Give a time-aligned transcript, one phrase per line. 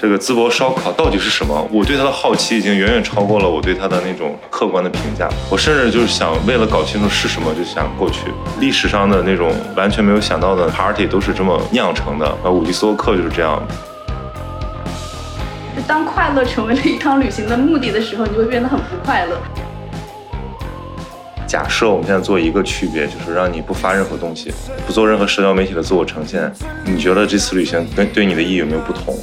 [0.00, 1.68] 这个淄博烧烤到底是什么？
[1.70, 5.28] 我对它的好奇已经远远超过了我对它的那种客观的评价。
[5.50, 8.28] 我甚至就是想为了搞清楚是什么，就想过去。
[8.58, 12.26] 历史上的那种完全没有想到的 party 都是这么酿成的。
[12.42, 13.62] 啊，五级斯托克就是这样。
[15.86, 19.36] 当快乐成为了一趟旅行的目的的时候，你就会变得很不快乐。
[21.46, 24.50] 假设我们现在做一个区别，就是让你不发任何东西，
[24.86, 26.50] 不做任何社交媒体的自我呈现。
[26.86, 29.14] 你觉得这次旅行跟对你的意义有没有不同？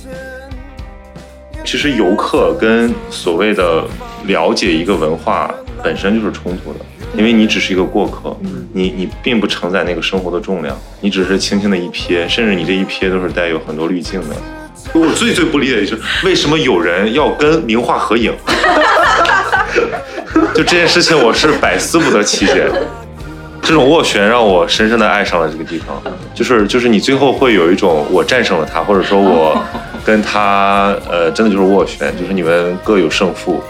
[1.68, 3.84] 其实游客跟所谓的
[4.26, 5.54] 了解一个文化
[5.84, 6.80] 本身就是冲突的，
[7.14, 8.34] 因为你只是一个过客，
[8.72, 14.36] 你你并不承载那个生活的重量，你只是轻轻的一瞥，甚至你这一瞥都是带有很多滤镜的。
[14.94, 18.34] 我最最不理解的是，为什么有人要跟名画合影？
[20.56, 22.72] 就这件事情，我是百思不得其解。
[23.62, 26.02] 这种斡旋让我深深的爱上了这个地方。
[26.34, 29.62] 就是就是你最后会有一种我战胜了他，或者说我
[30.08, 33.62] 跟他呃真的就是斡旋，就是你们各有胜负。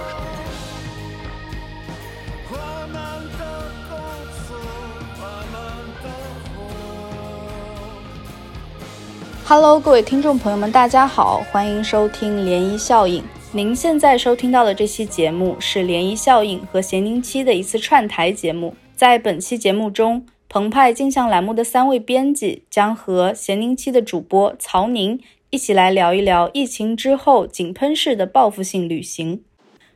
[9.47, 13.23] Hello，各位听众朋友们，大家好，欢迎收听涟漪效应。
[13.51, 18.75] 您现在收听到的这期节目是涟漪效应和咸宁七的一次串台节目。
[18.95, 29.43] 在本期节目中，澎湃镜像栏目的三位编辑将和咸宁七的主播曹宁一起来聊一聊疫情之后井喷式的报复性旅行。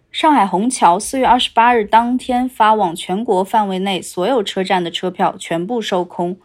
[0.10, 6.38] 上海虹桥四月二十八日当天发往全国范围内所有车站的车票全部售空。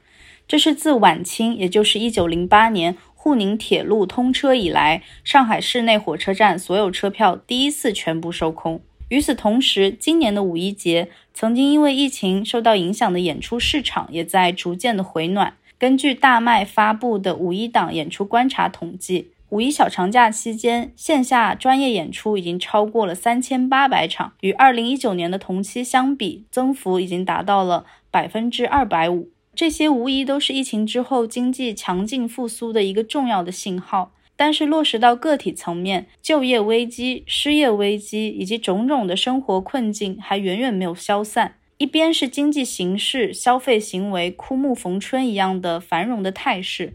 [0.49, 8.81] 这是自晚清，也就是一九零八年沪宁铁路通车以来，上海市内火车站所有车票第一次全部售空。
[9.09, 15.55] 与此同时，今年的五一节，曾经因为疫情受到影响的演出市场也在逐渐的回暖。
[15.79, 29.29] 根据大麦发布的五一档演出观察统计，五一小长假期间，线下专业演出已经超过了三千八百场，与二零一九年的同期相比，增幅已经达到了百分之二百五。
[29.55, 41.57] 这些无疑都是疫情之后经济强劲复苏的一个重要的信号，但是落实到个体层面，就业危机、失业危机以及种种的生活困境还远远没有消散。
[41.79, 46.93] 一边是经济形势、消费行为枯木逢春一样的繁荣的态势，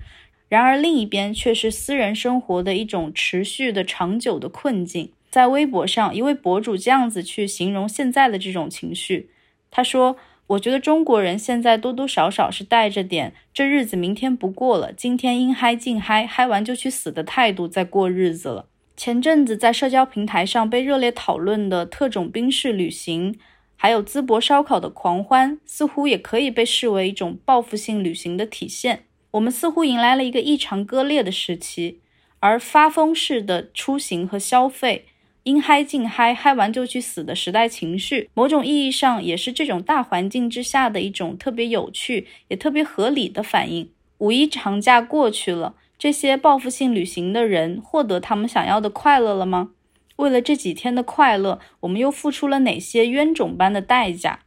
[0.49, 5.11] 然而另一边却是私人生活的一种持续的长久的困境。
[5.29, 9.29] 在微博上，一位博主这样子去形容现在的这种情绪，
[9.69, 10.17] 他说。
[10.47, 18.65] 我觉得中国人现在多多少少是带着点“这日子明天不过了，今天应嗨尽嗨，嗨完就去死”的态度在过日子了。
[18.97, 23.39] 前阵子在社交平台上被热烈讨论的特种兵式旅行，
[23.83, 29.05] 还有淄博烧烤的狂欢，似乎也可以被视为一种报复性旅行的体现。
[29.31, 31.99] 我们似乎迎来了一个异常割裂的时期，
[32.41, 35.05] 而发疯式的出行和消费。
[35.41, 43.89] 因嗨尽嗨，嗨完就去死的时代情绪，某种意义上也是这种大环境之下的一种特别有趣也特别合理的反应。
[44.19, 49.71] 五一长假过去了，这些报复性旅行的人获得他们想要的快乐了吗？
[50.17, 54.41] 为了这几天的快乐，我们又付出了哪些冤种般的代价？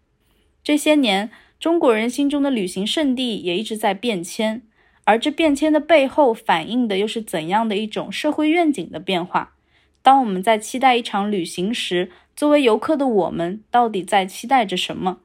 [0.62, 4.62] 这些年，中国人心中的旅行胜地也一直在变迁，
[5.04, 9.54] 而这变迁的背后反映的又是怎样的一种社会愿景的变化？
[10.02, 15.20] 当我们在期待一场旅行时，作为游客的我们到底在期待着什么？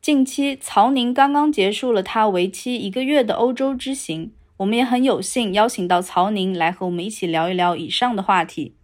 [0.00, 8.74] 近期，曹宁刚刚结束了他为期一个月的欧洲之行，我们也很有幸邀请到曹宁来和我们一起聊一聊以上的话题。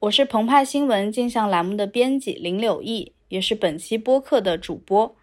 [0.00, 5.14] 我是澎湃新闻镜像栏目的编辑林柳毅，也是本期播客的主播。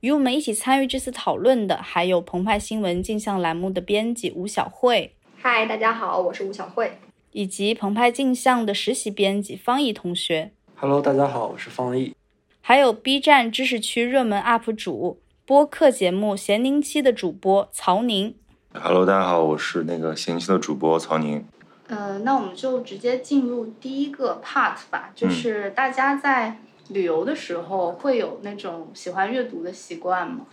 [0.00, 5.14] 与我们一起参与这次讨论的还有澎湃新闻镜像栏目的编辑吴小慧。
[5.36, 6.98] 嗨，大家好，我是吴小慧。
[7.30, 12.12] 以及澎湃镜像的实习编辑方毅同学，Hello，大家好，我是方毅。
[12.60, 18.34] 还有 B 站知识区热门 UP 主、播客节目咸宁七的主播曹宁
[18.72, 21.46] ，Hello，大家好，我是那个咸宁七的主播曹宁。
[21.88, 26.58] 呃，那我们就直接进入第一个 part 吧，就是大家在
[26.88, 30.46] 旅游的时候会有那种喜欢阅读的习惯吗？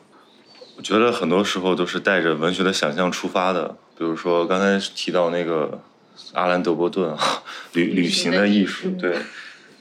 [0.77, 5.81] 我觉得很多时候都是带着文学的想象出发的，比如说刚才提到那个。
[6.33, 7.17] 阿兰·德伯顿啊，
[7.73, 9.17] 旅旅行的艺术，对，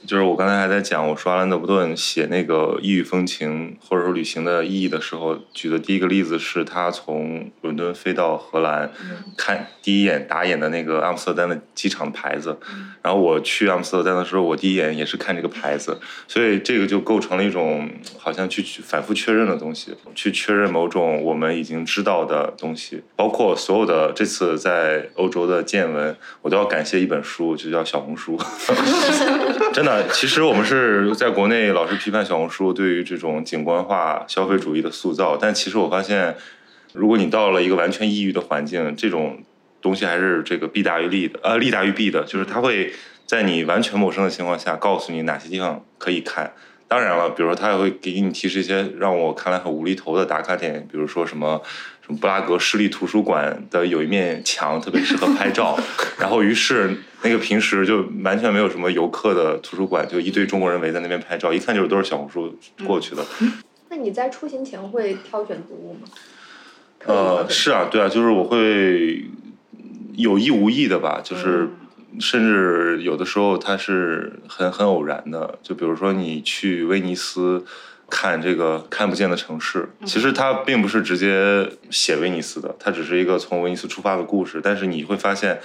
[0.05, 8.91] 就是我刚才还在讲，我说阿兰·德伯顿写那个异域风情或者说旅行的意义的时候，举的第一个例子是他从伦敦飞到荷兰，
[9.37, 12.57] 看第一眼打眼的那个阿姆斯特丹的机场牌子。
[13.01, 23.01] 然后我去阿姆斯特丹的时候，我第一眼也是看这个牌子，所以这个就构成了一种好像去反复确认的东西，去确认某种我们已经知道的东西。
[23.15, 28.37] 包括所有的这次在欧洲的见闻，我都要感谢一本书，就叫小红书。
[29.73, 36.35] 真的，其实我们是在国内老是批判小红书对于这种景观化消费主义的塑造，但其实我发现，
[36.93, 39.41] 如果你到了一个完全抑郁的环境，这种
[39.81, 42.93] 东西还是这个弊大于利的，呃，利大于弊的，就是它会
[43.25, 46.53] 在你完全陌生的情况下告诉你哪些地方可以看。
[46.91, 51.61] 当然了，比如说他也会给你提示一些让我看来很无厘头的打卡点，比如说什么
[52.05, 52.19] 什么。
[52.19, 55.79] 布拉格市立图书馆的有一面墙特别适合拍照，
[56.19, 62.53] 然后于是那个平时就完全没有什么游客的图书馆，就一堆中国人围在那边拍照，一看就是都是小红书
[62.85, 63.25] 过去的。
[63.87, 66.09] 那你在出行前会挑选读物吗？
[67.05, 69.25] 呃，是啊，对啊，就是我会
[70.17, 71.69] 有意无意的吧，就是
[72.19, 77.65] 甚至有的时候它是很很偶然的，就比如说你去威尼斯。
[78.13, 84.59] 看这个看不见的城市，其实它并不是直接写威尼斯的，它只是一个从威尼斯出发的故事。
[84.61, 85.61] 但是你会发现，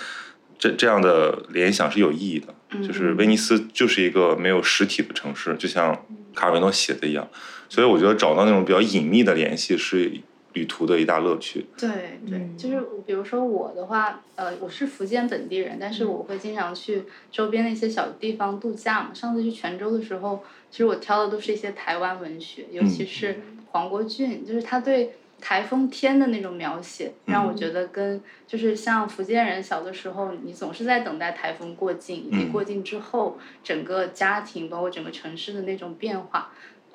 [0.56, 2.54] 这这样的联想是有意义的，
[2.86, 6.06] 就是威尼斯就是一个没有实体的城市，就像
[6.36, 7.28] 卡尔维诺写的一样。
[7.68, 10.12] 所以我觉得找到那种比较隐秘的联系是。
[10.56, 11.66] 旅途的一大乐趣。
[11.76, 19.10] 对对，就是比如说我的话，呃，我是福建本地人，但是我会经常去周边的一些小地方度假嘛。
[19.12, 23.38] 上次去泉州的时候，其实我挑的都是一些台湾文学，尤其是
[23.70, 36.50] 黄国俊，就是他对台风天的那种描写，让我觉得跟就是像福建人小的时候，你总是在等待台风过境，以及过境之后整个家庭包括整个城市的那种变化，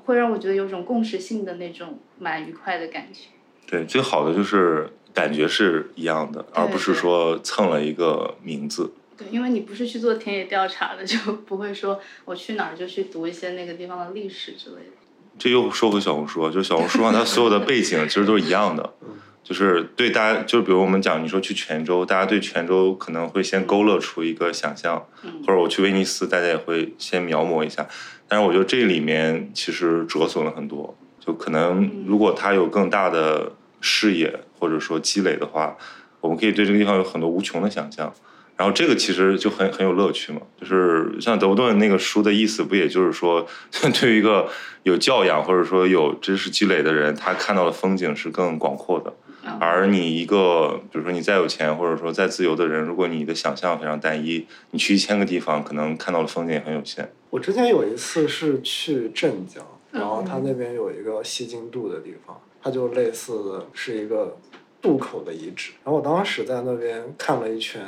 [0.05, 3.27] 会让我觉得有种共识性的那种蛮愉快的感觉。
[3.71, 8.91] 对，最好的就是感觉是一样的，而不是说蹭了一个名字。
[9.18, 14.91] 对，因为你不是去做田野调查的，就不会说我去哪儿就去读一些那个地方的历史之类的。
[15.39, 18.94] 这又说回小红书，就是小红书上它所有的背景其实都是一样的，
[19.41, 25.07] 就是对大家，就比如我们讲，你说去泉州，大家对泉州可能会先勾勒出一个想象，
[25.47, 27.88] 或者我去威尼斯，大家也会先描摹一下。
[28.27, 33.53] 但是我觉得这里面其实折损了很多，就可能如果它有更大的。
[33.81, 35.75] 视野或者说积累的话，
[36.22, 38.13] 我们可以对这个地方有很多无穷的想象，
[38.56, 40.42] 然后这个其实就很很有乐趣嘛。
[40.60, 43.45] 就是像德布顿那个书的意思，不也就是说，
[44.00, 44.48] 对于一个
[44.83, 49.13] 有教养或者说有知识积累的人，他看到的风景是更广阔的。
[49.60, 57.12] 而你一个，比如说你再有钱或者说再自由的人，如果你的想象非常单一，你去一千个地方，可能看到的风景也很有限。
[57.31, 62.39] 我之前有一次是去镇江，然后他那边有一个西京渡的地方。
[62.63, 64.37] 它就类似的是一个
[64.81, 67.81] 渡口的遗址，然后我当时在那边看了一圈，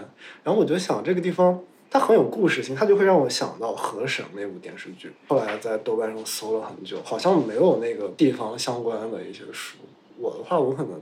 [0.43, 1.59] 然后我就想这个地方
[1.89, 5.11] 它很有故事性，它就会让我想到《河神》那部电视剧。
[5.27, 9.77] 后来在豆瓣上搜了很久，好像没有那个地方相关的一些书。
[10.19, 11.01] 我的话，我可能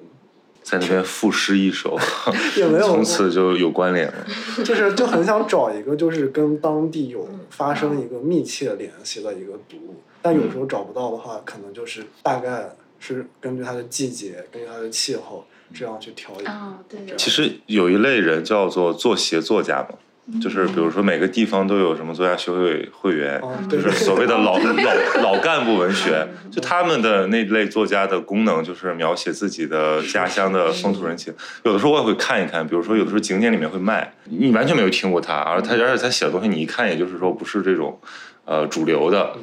[0.63, 1.97] 在那边赋诗一首，
[2.57, 4.25] 也没有， 从此就有关联了。
[4.63, 12.75] 就是就很想找一个，就是跟当地有发生一个密切联系的一个读物，但有时候找不到的话，可能就是大概。
[13.01, 16.50] 是根据它的季节，根据它的气候，这样去调研。
[16.50, 17.00] 哦，对。
[17.18, 31.33] 其实有一类人叫做作协作家嘛，就是比如说每个地方都有什么作家学会会员，就是所谓的老 老老干部文学，就他们的那类作家的功能就是描写自己的家乡的风土人情。
[31.64, 37.99] 有的时候我也会看一看，比如说有的时候景点里面会卖，你完全没有听过他，而他而且他写的东西你一看，也就是说不是这种
[38.45, 39.35] 呃主流的。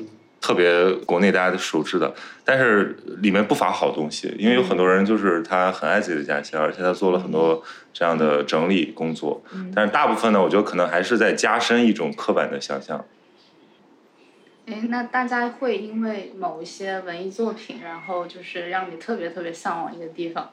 [0.48, 2.10] 特别国内大家都熟知的，
[2.42, 7.62] 但是里面不乏好东西，因为有很多人就是他很爱自己的家乡，而且他做了很多
[7.92, 9.42] 这样的整理工作。
[9.74, 13.04] 但是大部分呢，我觉得可能还是在加深一种刻板的想象。
[14.64, 20.48] 哎，那大家会因为某一些文艺作品，然后就是让你特别特别向往一个地方？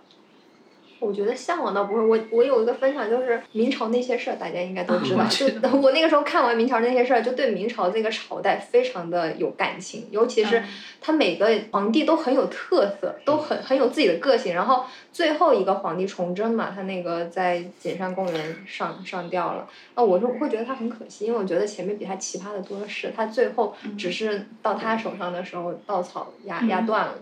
[1.00, 5.26] 我觉得向往倒不会，我我有一个分享，就是明朝那些事儿，大家应该都知道。
[5.26, 5.46] 就
[5.80, 10.64] 我那个时候看完明朝那些事儿，就对明朝这个朝代非常的有感情，尤其是
[11.02, 14.54] 他每个皇帝都很有特色，都很很有自己的个性。
[14.54, 27.16] 然后最后一个皇帝崇祯嘛，他那个在景山公园上上吊了，那我是会觉得他很可惜，因为我觉得前面比他奇葩的多的是，他最后只是到他手上的时候稻草压压断了。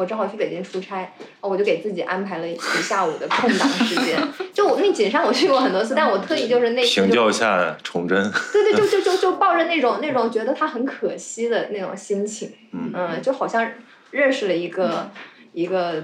[0.00, 1.06] 我正好去北京出差，
[1.42, 4.18] 我就给自己安排了一下午的空档时间。
[4.50, 8.18] 就我那景山我去过很多次，但我特意就是那次平就调下崇祯，
[8.50, 13.70] 对对，就就就就抱着那种那种觉得它很可惜的那种心情，嗯，嗯，就好像
[14.10, 15.10] 认识了一个
[15.52, 16.02] 一个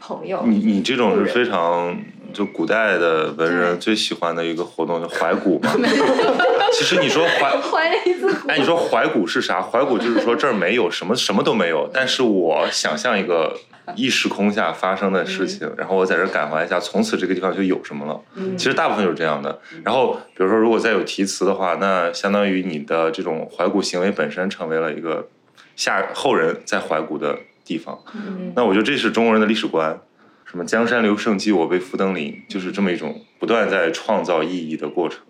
[0.00, 0.42] 朋友。
[0.46, 1.96] 你你这种是非常
[2.32, 5.70] 就古代的文人最喜欢的一个活动，就怀古嘛。
[6.72, 9.60] 其实你说怀， 怀了一次古哎，你说怀古是啥？
[9.60, 13.56] 怀古就是说这儿没有什么什么都没有，但是我想象一个
[13.96, 18.20] 异时空下发生的事情，然后我在这儿感怀一下，从此这个地方就有什么了。
[18.36, 19.58] 嗯其实大部分就是这样的。
[19.84, 25.28] 然后比如说，如果再有题词的话，那相当于你的这种怀古行为本身成为了一个
[25.74, 27.36] 下后人在怀古的
[27.70, 27.96] 地方。
[28.14, 29.96] 嗯那我觉得这是中国人的历史观，
[30.44, 35.20] 什么江山留胜迹，我辈复登临，就是这么一种不断在创造意义的过程。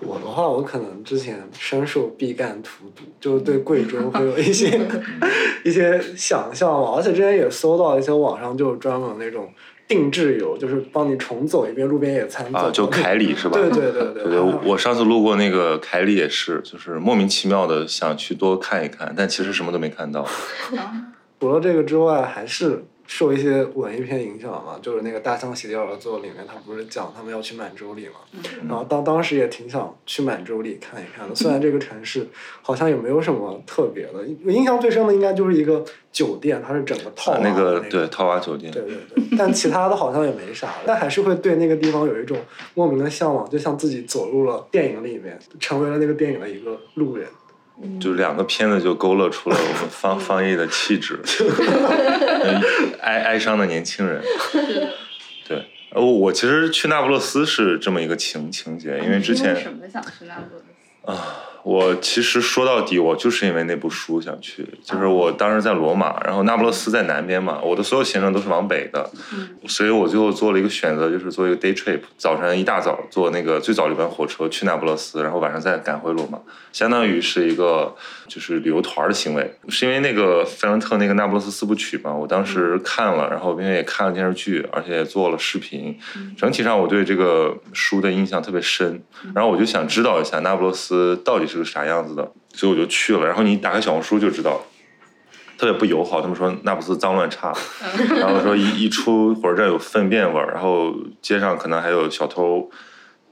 [0.00, 4.78] 我的话，我可能之前深受毕赣荼毒，就是对贵州会有一些
[5.64, 6.94] 一些想象嘛。
[6.96, 9.48] 而且之前也搜到一些网上就有专门那种
[9.88, 13.56] 定制游，就是帮你重走一遍路边野餐啊，就凯里是吧？
[13.58, 20.26] 对对对对 对对，我我上次路过那个凯里也是，就是莫名其妙的想去多看一看，但其实什么都没看到。
[21.40, 24.78] 除了这个之外，还是受一些文艺片影响嘛。
[24.82, 28.14] 就是那个《大象席地而坐》里面，他不是讲他们要去满洲里嘛，
[28.66, 31.34] 然后当当时也挺想去满洲里看一看的。
[31.34, 32.26] 虽然这个城市
[32.62, 42.38] 好像也没有什么特别的，我印象最深的应该就是一个酒店，它是整个套啊，那个对套娃酒店，对对对，但其他的好像也没啥，但还是会对那个地方有一种
[42.74, 47.28] 莫名的向往，就像自己走入了电影里面，成为了那个电影的一个路人。
[48.00, 51.20] 就两个片子就勾勒出了我们方方毅的气质，
[52.44, 52.62] 嗯
[53.02, 54.22] 哀哀伤的年轻人。
[55.46, 55.58] 对，
[55.90, 61.12] 呃，我我其实去那不勒斯是这么一个情情节，因为之前什么想去那不勒斯？
[61.12, 64.64] 啊，我其实说到底，我就是因为那部书想去。
[64.84, 76.38] 就是我当时在罗马，然后那不勒斯在南边嘛，我的所有行程都是往北的，嗯所以我最后做了一个选择，就是做一个 day trip，早晨一大早坐那个最早的一班火车去那不勒斯，然后晚上再赶回罗马，
[76.72, 77.92] 相当于是一个
[78.28, 79.52] 就是旅游团的行为。
[79.68, 85.98] 是因为那个费兰特那个那不勒斯四部曲嘛，我当时看了，然后并且也看了电视剧，而且也做了视频，
[86.36, 89.02] 整体上我对这个书的印象特别深。
[89.34, 93.26] 然后我就想知道一下那不勒斯到底是个啥样子的，所以我就去了。
[93.26, 94.60] 然后你打开小红书就知道，
[95.58, 96.20] 特别不友好。
[96.20, 97.52] 他们说那不是脏乱差，
[98.18, 102.70] 然后说一一出火车站有粪便味儿，然后街上可能还有小偷。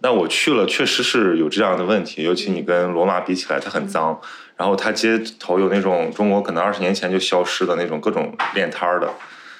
[0.00, 4.20] 那我去了，确实是有这样的问题，尤其你跟罗马比起来，它很脏。
[4.56, 9.08] 然后它街头有那种中国可能二十年前就消失的那种各种练摊儿的，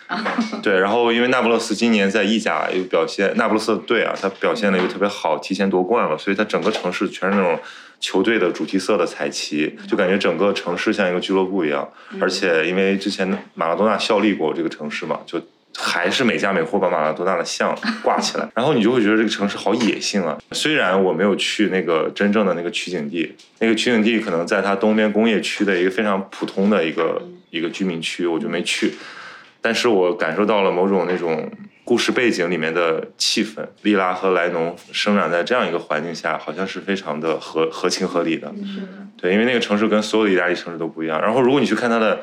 [0.62, 7.58] 对，然后因为那不勒斯今年在意甲又表现，那不勒斯队啊，他表现的又特别好，提前夺冠了，所以他整个城市全是那种
[8.00, 11.88] 球队的主题色的彩旗，就感觉整个城市像一个俱乐部一样。
[12.20, 15.40] 而且因为之前马拉多纳效力过这个城市嘛，就
[15.76, 20.38] 还是每家每户把马拉多纳的像挂起来， 然后你就会觉得这个城市好野性啊。
[20.52, 27.20] 虽然我没有去那个真正的那个取景地，那个取景地可能在它东边工业区的一个非常普通的一个
[27.50, 28.92] 一个居民区，我就没去。
[29.64, 31.50] 但是我感受到了某种那种
[31.86, 33.66] 故事背景里面的气氛。
[33.80, 38.52] 利拉和莱农生长在这样一个环境下，好像是非常的合合情合理的。
[39.16, 41.18] 对，因为那个城市跟所有的意大利城市都不一样。
[41.18, 42.20] 然后如果你去看它的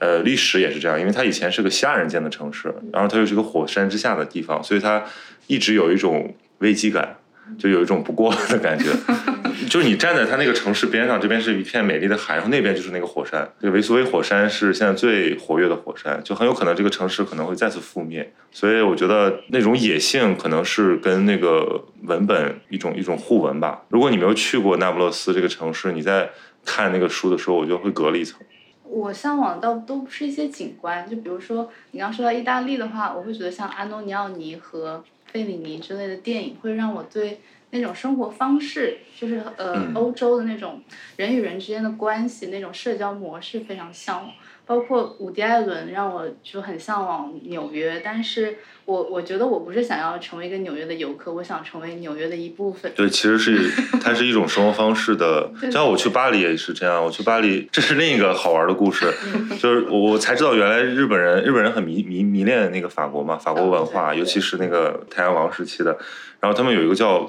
[0.00, 5.04] 呃历史也是这样，因为它以前是个希腊人建的城市，然后它又是个火山之下的地方，所以它
[5.46, 7.16] 一直有一种危机感，
[7.58, 8.90] 就有一种不过的感觉。
[9.68, 13.48] 就是你站在它那个城市边上，这边是一片美丽的海，然后那边就是那个火山。
[13.60, 18.32] 这个维苏威火山是现在最活跃的火山，就很有可能这个城市可能会再次覆灭。
[18.50, 23.82] 所以我觉得那种野性可能是跟那个文本一种一种互文吧。
[23.88, 26.30] 如果你没有去过那不勒斯这个城市，你在
[26.64, 28.40] 看那个书的时候，我觉得会隔了一层。
[28.84, 40.82] 我向往到都不是一些景观，就比如说你刚刚说到意大利的话，我会觉得像安东尼奥尼和费里尼之类的电影，会让我对那种生活方式，就是呃嗯欧洲的那种
[41.16, 44.30] 人与人之间的关系，那种社交模式非常向往。
[44.72, 52.90] 包括伍迪·艾伦让我就很向往纽约，但是我我觉得我不是想要成为一个纽约的游客，我想成为纽约的一部分。
[52.96, 57.04] 对，其实是它是一种生活方式的， 对像我去巴黎也是这样。
[57.04, 59.12] 我去巴黎，这是另一个好玩的故事，
[59.60, 65.98] 就是我我才知道原来日本人日本人很迷迷迷恋那个法国嘛，法国文化，尤其是那个太阳王时期的。
[66.40, 67.26] 然后他们有一个叫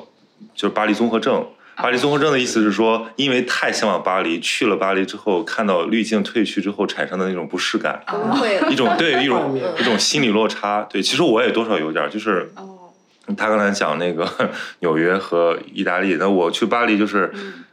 [0.55, 1.45] 就是巴黎综合症。
[1.75, 8.75] 巴黎综合症的意思是说，因为太向往巴黎，去了巴黎之后，看到滤镜褪去之后产生的那种不适感，崩溃了一。
[8.75, 10.83] 种对一种 一种心理落差。
[10.83, 12.91] 对，其实我也多少有点儿，就是哦，
[13.35, 14.27] 他刚才讲那个
[14.79, 17.31] 纽约和意大利，那我去巴黎就是，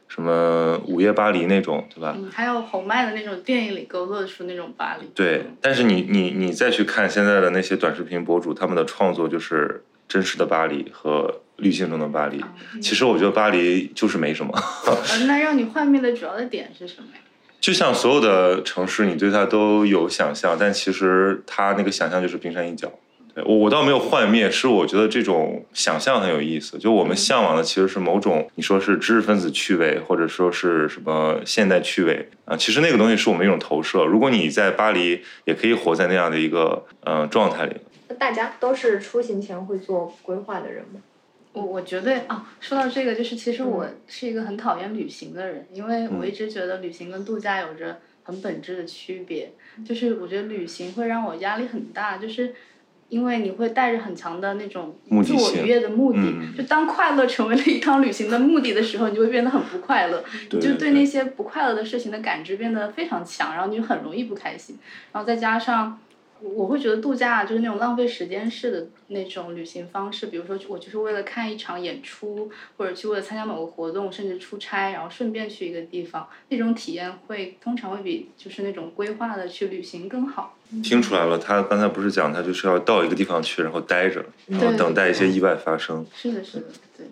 [0.08, 2.14] 什么午夜巴黎那种，对吧？
[2.16, 5.06] 嗯，还有红麦的那种电影里勾勒出那种巴黎。
[5.14, 12.38] 对，但是你你你再去看现在的那些短视频博主，他们的创作就是真实的巴黎和滤镜中的巴黎。
[12.74, 14.52] 嗯其实我觉得巴黎就是没什么，
[14.86, 17.20] 呃， 那让你幻灭的主要的点是什么呀？
[17.60, 22.90] 就像所有的城市，你对它都有想象，但其实它那个想象就是冰山一角。
[23.34, 26.78] 对我我倒没有幻灭，是我觉得这种想象很有意思。
[26.78, 34.04] 就我们向往的其实是某种，你说是知识分子趣味，或者说是什么现代趣味啊，其实那个东西是我们一种投射。
[34.04, 37.76] 如果你在巴黎，也可以活在那样的一个嗯、呃状态里。
[38.10, 41.00] 那大家都是出行前会做规划的人吗？
[41.52, 49.52] 我我觉得啊，说到这个，就是其实我是一个很讨厌旅行的人，因为我一直觉得旅行跟度假有着很本质的区别。
[49.84, 52.54] 就是我觉得旅行会让我压力很大，就是
[53.08, 56.18] 因为你会带着很强的那种自我愉悦的目的。
[56.20, 64.78] 嗯就当快乐成为了一趟旅行的目的的时候，你就会变得很不快乐，你就对那些不快乐的事情的感知变得非常强，然后你就很容易不开心。
[65.12, 65.98] 然后再加上，
[66.42, 80.56] 我会觉得度假就是那种浪费时间式的那种旅行方式，比如说我就是为了看一场演出，或者去为了参加某个活动，甚至出差，然后顺便去一个地方，那种体验会通常会比就是那种规划的去旅行更好。
[80.82, 86.06] 听出来了，他刚才不是讲他就是要到一个地方去，然后待着，然后等待一些意外发生。
[86.14, 86.66] 是的，是的，
[86.96, 87.06] 对。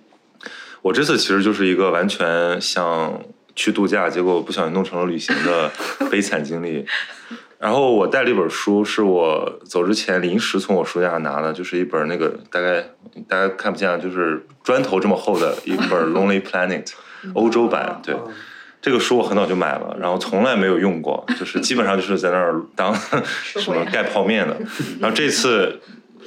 [0.80, 3.20] 我这次其实就是一个完全想
[3.56, 5.70] 去度假，结果不小心弄成了旅行的
[6.08, 6.87] 悲惨经历。
[7.58, 12.84] 然后我带了一本书，是我走之前临时从我书架上拿的，就是一本那个大概
[13.26, 16.84] 大家看不见啊，就是砖头这么厚的一本《Lonely Planet》
[17.34, 18.00] 欧洲版。
[18.02, 18.32] 对，嗯
[18.80, 24.56] 这个书我很早就买了，然后从来没有用过，就是基本上就是在那儿当什么盖泡面的。
[25.00, 25.80] 然后这次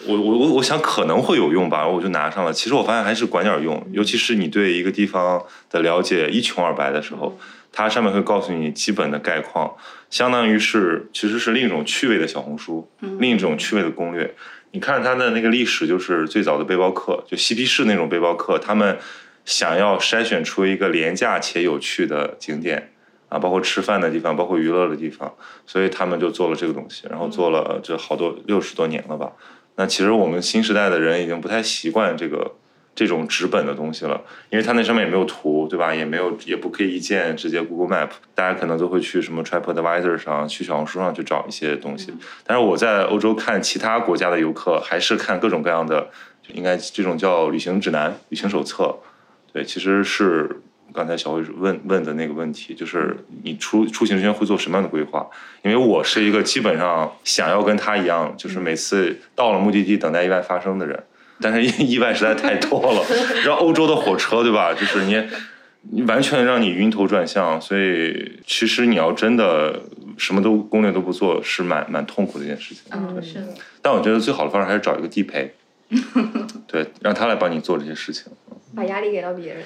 [0.06, 2.52] 我我我我想可能会有用吧，我就拿上了。
[2.52, 7.40] 其实我发现还是管点用，尤其是你对一个地方的了解一穷二白的时候，
[7.72, 9.74] 它上面会告诉你基本的概况，
[10.12, 12.88] 相当于是其实是另一种趣味的小红书，
[13.18, 14.32] 另一种趣味的攻略。
[14.74, 18.98] 你看它的那个历史，就是最早的背包客，就嬉皮士那种背包客，他们
[19.44, 22.92] 想要筛选出一个廉价且有趣的景点
[23.30, 25.34] 啊，包括吃饭的地方，包括娱乐的地方，
[25.66, 29.32] 所以他们就做了这个东西，然后做了这好多六十多年了吧。
[29.78, 32.56] 那其实我们新时代的人已经不太习惯这个
[32.94, 35.96] 这种纸本的东西了，因为它那上面也没有图，对吧？
[35.96, 42.14] 也没有也不可以一键直接 Google Map，大家可能都会去什么 TripAdvisor 上、去小红书上去找一些东西。
[42.46, 46.10] 但是我在欧洲看其他国家的游客，还是看各种各样的，
[46.42, 48.96] 就应该这种叫旅行指南、旅行手册。
[49.54, 50.62] 对，其实是
[50.94, 55.26] 刚才小慧问问的那个问题，就是你出出行之前会做什么样的规划？
[55.64, 61.02] 因为我是一个基本上想要跟他一样，就是每次到了目的地等待意外发生的人，
[61.42, 63.02] 但是意意外实在太多了。
[63.46, 64.74] 然后欧洲的火车对吧？
[64.74, 65.22] 就是你
[65.90, 69.82] 你完全让你晕头转向，所以其实你要真的
[70.18, 72.84] 什么都攻略都不做，是蛮蛮痛苦的一件事情。
[72.92, 73.48] 嗯，是的。
[73.82, 75.52] 但我觉得最好的方式还是找一个地陪，
[76.68, 78.32] 对，让他来帮你做这些事情。
[78.76, 79.64] 把压力给到别人。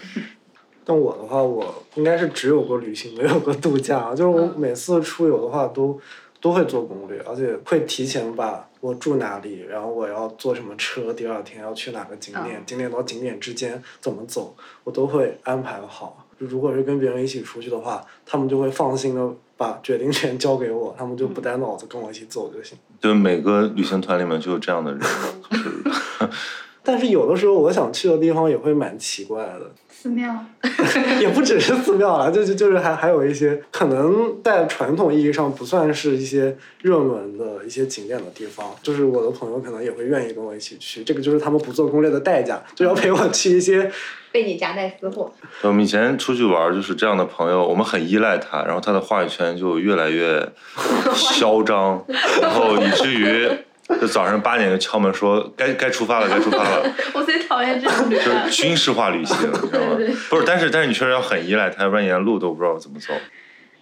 [0.88, 4.12] 但我的话，我应该是只有过旅行，没有过度假。
[4.12, 6.00] 就是我每次出游的话都，
[6.40, 16.28] 都会做攻略，而且会提前把我住哪里，然后我要坐什么车，第二天要去哪个景点，嗯景点到景点之间怎么走，我都会安排好。
[16.38, 22.78] 如果是跟别人一起出去的话，他们就会放心的把决定权交给我，他们就不带脑子跟我一起走就行。
[23.02, 25.02] 就每个旅行团里面就有这样的人，
[26.84, 29.72] 但是有的时候我想去的地方也会蛮奇怪的，
[30.06, 30.46] 寺庙。
[31.20, 43.92] 也不只是寺庙了，就是就是还还有一些可能在传统意义上不算是一些热门的一些景点的地方，就是我的朋友可能也会愿意跟我一起去，这个就是他们不做攻略的代价，就要陪我去一些
[44.32, 45.32] 被你夹带私货，
[45.64, 50.48] 我们以前出去玩就是这样的朋友，我们很依赖他，然后他的话语权就越来越
[51.16, 52.04] 嚣张，
[52.42, 53.50] 然后以至于
[54.02, 58.50] 就早上八点就敲门说该该出发了，该出发了， 我最讨厌这种旅就是。
[58.50, 60.16] 军事化旅行，你知道吗对对？
[60.30, 63.14] 不是，但是但是你确实要很依赖他，要不然你连路都不知道怎么走。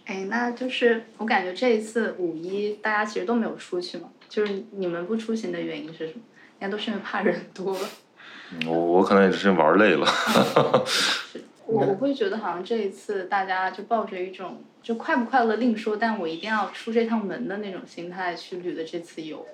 [0.06, 6.22] 哎，那就是我感觉这一次五一大家其实都没有出去嘛，就是你们不出行的原因是什么？
[6.60, 7.78] 应该都是因为怕人多。
[8.68, 10.06] 我我可能也只是玩累了。
[11.66, 19.46] 我我会觉得好像这一次大家就抱着一种就快不快乐另说，但我一定要出这趟门的那种心态去旅的这次游，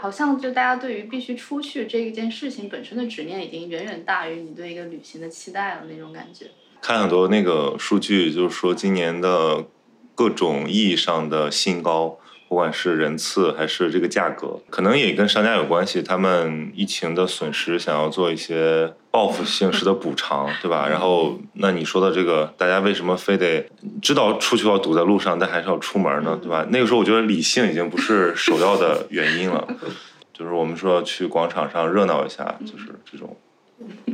[0.00, 6.46] 好像就大家对于必须出去这一件事情本身的执念已经远远大于你对一个旅行的期待了那种感觉。
[6.80, 9.66] 看很多那个数据，就是说今年的
[10.14, 12.16] 各种意义上的新高
[12.48, 16.02] 不管是人次还是这个价格，可能也跟商家有关系。
[16.02, 20.88] 他们疫情的损失想要做一些报复性式的补偿，对吧？
[20.88, 23.68] 然后，那你说的这个，大家为什么非得
[24.00, 26.38] 知道出去要堵在路上，但还是要出门呢？
[26.40, 26.66] 对吧？
[26.70, 29.68] 那个时候，我觉得理性已经不是首要的原因了。
[30.32, 33.36] 就是我们说去广场上热闹一下，就是这种。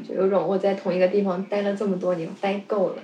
[0.07, 2.97] 就有种我在同一个地方待了这么多年，待够了。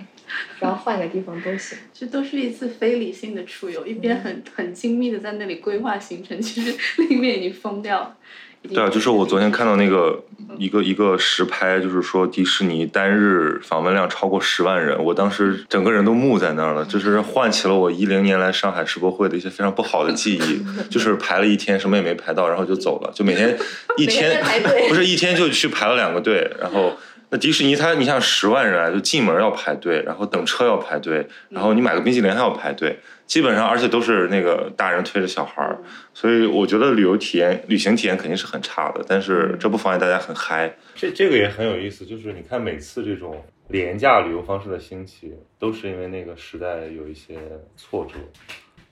[0.58, 8.16] 然后换个地方都行，这都是一次非理性的出游，一边很很精密的在那里规划行程，其实另一边已经疯掉了。
[8.62, 10.22] 对啊，就是我昨天看到那个
[10.58, 20.62] 一个一个实拍，就是说迪士尼单日访问量超过十万人，我当时整个人都木在那儿了，就是唤起了我一零年来上海世博会的一些非常不好的记忆，
[20.92, 23.58] 就是排了一天什么也没排到，然后就走了，就每天
[23.96, 24.44] 一天
[24.90, 26.94] 不是一天就去排了两个队，然后。
[27.32, 35.78] 那迪士尼，它你像十万人啊，就进门要排队，然后等车要排队，然后你买个冰淇淋还要排队，基本上而且都是那个大人推着小孩儿，
[36.12, 40.74] 所以我觉得旅游体验、旅行体验肯定是很差的，但是这不妨碍大家很嗨。
[40.96, 47.38] 这这个也很有意思，就是你看每次这种廉价旅游方式的兴起，都是因为那个时代有一些
[47.76, 48.14] 挫折，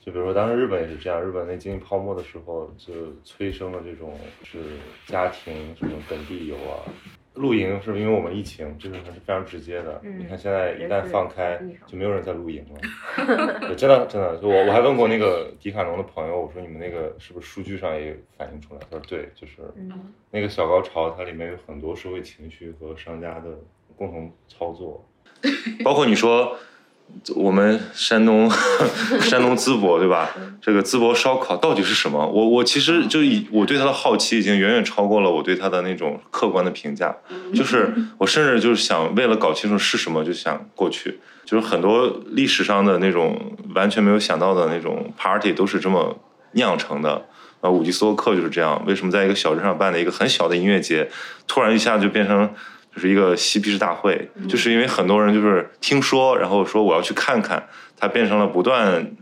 [0.05, 4.59] 就比如说当时日本也是这样，日本那经济泡沫的时候，就催生了这种是
[5.07, 6.87] 家庭什么本地游啊。
[7.38, 10.01] 露营是因为我们疫情，这个是非常直接的。
[10.03, 13.74] 你看现在一旦放开，就没有人在露营了。
[13.74, 18.81] 真的真的，就我我还问过那个迪卡侬的朋友，我说你们那个是不是数据上也反映出来？
[18.90, 19.62] 他说对，就是
[20.31, 23.59] 那个小高潮，它里面有很多社会情绪和商家的
[23.96, 25.05] 共同操作，
[25.85, 26.57] 包括你说。
[27.35, 28.51] 我们山东，
[29.21, 30.31] 山东淄博，对吧？
[30.62, 32.27] 这个淄博烧烤到底是什么？
[32.27, 37.14] 我我其实就以我对它的好奇已经远远超过了我对它的那种客观的评价。
[37.55, 41.18] 就是我甚至就是想为了搞清楚是什么，就想过去。
[41.44, 46.18] 就是很多历史上的那种完全没有想到的那种 party 都是这么
[46.53, 47.27] 酿成的。
[47.61, 48.83] 啊，五级斯托克就是这样。
[48.87, 51.11] 为什么在一个小镇上办的一个很小的音乐节，
[51.47, 52.49] 突然一下就变成？
[52.94, 59.12] 就是一个嬉皮士大会，就是因为很多人就是听说，然后说我要去看看，它变成了不断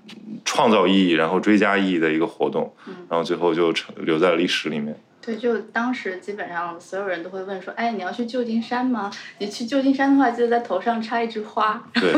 [0.44, 2.74] 创造意义，然后追加意义的一个活动，
[3.08, 4.96] 然后最后就成留在了历史里面。
[5.26, 9.10] 对，就当时基本上所有人都会问说：“哎，你要去旧金山吗？
[9.38, 12.14] 你去旧金山的话，记得在头上插一枝花。”对，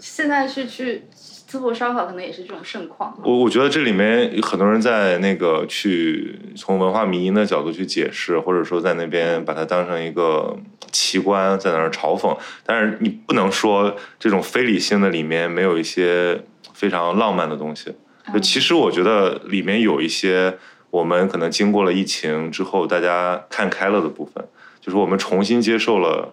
[0.00, 1.04] 现在是去。
[1.48, 3.16] 淄博烧烤可能也是这种盛况。
[3.22, 10.58] 我我觉得这里面很多人在那个去从文化迷因的角度去解释，或者说在那边把它当成一个
[10.90, 12.36] 奇观，在那儿嘲讽。
[12.64, 16.42] 但是你不能说这种非理性的里面没有一些
[16.74, 17.94] 非常浪漫的东西。
[18.34, 20.58] 就其实我觉得里面有一些
[20.96, 24.42] 我们可能经过了疫情之后大家看开了的部分，
[24.80, 26.32] 就是我们重新接受了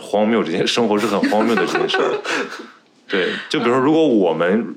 [0.00, 2.18] 荒谬这件 生活是很荒谬的这件事儿。
[3.06, 4.74] 对，就比如说，如果我们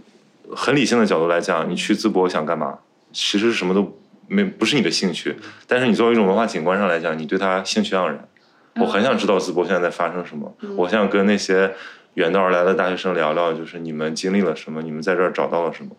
[0.54, 2.80] 很理性的角度来讲，你去淄博想干嘛？
[3.14, 5.36] 其实什么都没，不是你的兴趣。
[5.68, 8.28] 但是你作为一种文化景观上来讲，你对它兴趣盎然。
[8.76, 10.54] 我很想知道淄博现在在发生什么。
[10.76, 11.74] 我想跟那些
[12.16, 15.92] 远道而来的大学生聊聊，就是你们经历了什么，你们在这儿找到了什么。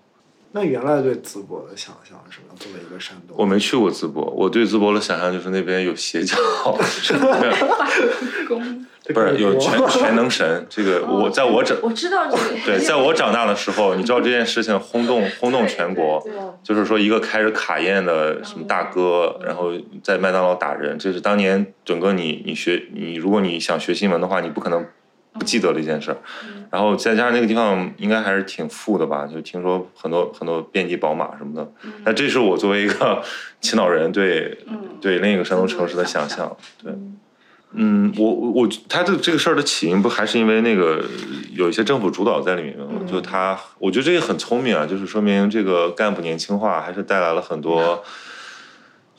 [0.52, 2.54] 那原来对淄博的想象是什么？
[2.58, 6.36] 作为一个山东，我没去过淄博，我对淄博的想象就是那边有邪教。
[9.12, 16.24] 不是有全全能神，这个我在我长我知道这个对，在我长大的时候，你知道这件事情轰动 轰动全国，
[16.62, 19.72] 就是说一个开着卡宴的什么大哥，然后
[20.04, 24.86] 在麦当劳打人，这是当年整个你你学你如果你想学新闻的话，你不可能
[25.35, 26.16] 不记得了一件事儿。
[26.71, 31.73] 然后再加上那个地方应该还是挺富的吧，就听说很多很多遍地宝马什么的。
[32.05, 33.23] 那这是我作为一个
[33.61, 34.59] 青岛人对
[35.01, 36.92] 对另一个山东城市的想象，对。
[37.75, 41.03] 嗯，我我他的这个事儿的起因不还是因为那个
[41.55, 43.01] 有一些政府主导在里面吗？
[43.11, 48.05] 就他，我觉得这个很聪明啊，就是说明这个干部年轻化还是带来了很多，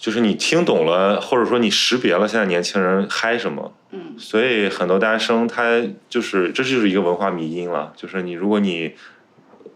[0.03, 3.73] 就是你听懂了，或者说你识别了现在年轻人嗨什么。
[3.91, 4.15] 嗯。
[4.17, 8.95] 所以很多大学生他就是这就是一个文化迷因了，就是你如果你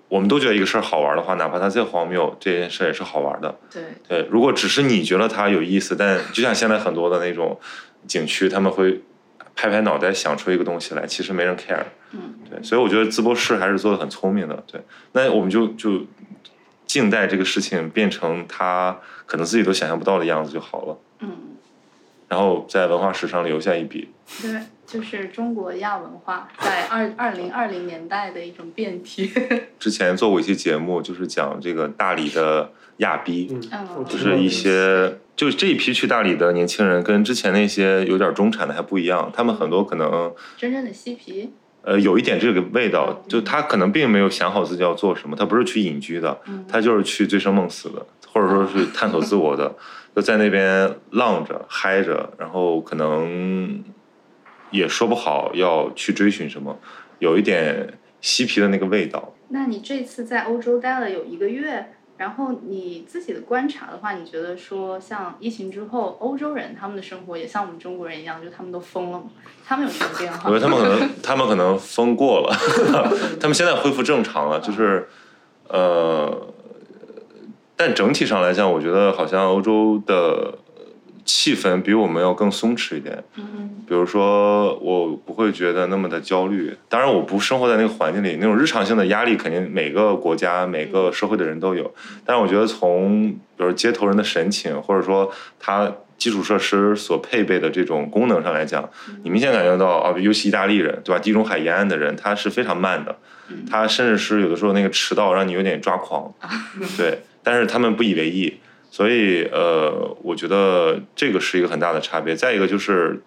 [0.09, 3.57] 我们都觉得一个事儿好玩的话，哪怕它再荒谬，这件事也是好玩的。
[3.71, 3.83] 对。
[4.05, 7.57] 对，如果只是你觉得它有意思，但就像现在很多的那种。
[8.05, 9.01] 景区他们会
[9.53, 11.83] 拍拍脑袋想出一个东西来，其实没人 care。
[12.13, 14.63] 嗯，对，所以我觉得淄博市还是做的很聪明的。
[14.65, 14.79] 对，
[15.11, 16.05] 那我们就就
[16.88, 18.97] 静待这个事情变成他
[19.28, 20.97] 可能自己都想象不到的样子就好了。
[21.19, 21.30] 嗯，
[22.28, 24.10] 然后在文化史上留下一笔。
[24.41, 29.32] 对，就是中国亚文化在二 二零二零年代的一种变体。
[29.78, 35.19] 之前做过一期节目，就是讲这个大理的亚逼，嗯，就是一些。
[35.38, 39.32] 就这一批去大理的年轻人，跟之前那些有点中产的还不一样。
[39.32, 41.54] 他们很多可能真正的嬉皮，
[41.88, 49.73] 呃，有一点这个味道，就他可能并没有想好自己要做什么，他不是去隐居的，他就是去醉生梦死的，或者说是探索自我的，
[50.13, 53.82] 就在那边浪着、嗨着，然后可能
[54.69, 56.78] 也说不好要去追寻什么，
[57.19, 59.34] 有一点嬉皮的那个味道。
[59.47, 69.25] 那你这次在欧洲待了有一个月，然后你自己的观察的话，你觉得说像疫情之后，欧洲人他们的生活也像我们中国人一样，就他们都疯了吗？
[69.65, 70.49] 他们有什么变化？
[70.49, 72.56] 我觉得他们可能 他们可能疯过了，
[73.39, 75.08] 他们现在恢复正常了，就是
[75.67, 76.47] 呃，
[77.75, 80.58] 但整体上来讲，我觉得好像欧洲的
[81.27, 83.23] 气氛比我们要更松弛一点。
[83.35, 86.75] 嗯比如说，我不会觉得那么的焦虑。
[86.89, 91.93] 当然，我不生活在那个环境里，那种日常性的压力肯定每个国家、每个社会的人都有。
[92.25, 98.89] 但是，我觉得从比如街头人的神情，或者说他基础设施所配备的这种功能上来讲，
[99.23, 101.19] 你明显感觉到啊，尤其意大利人，对吧？
[101.21, 103.15] 地中海沿岸的人，他是非常慢的，
[103.71, 106.33] 他甚至是有的时候那个迟到让你有点抓狂，
[106.97, 107.21] 对。
[107.41, 108.59] 但是他们不以为意，
[108.97, 112.36] 所以呃，我觉得这个是一个很大的差别。
[112.36, 113.21] 再一个就是。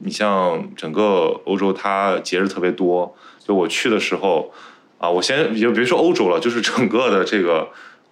[0.00, 3.16] 你像整个欧洲，它节日特别多。
[3.38, 4.52] 就我去的时候，
[4.98, 7.66] 啊，我先就别说欧洲了，就是整个的这个，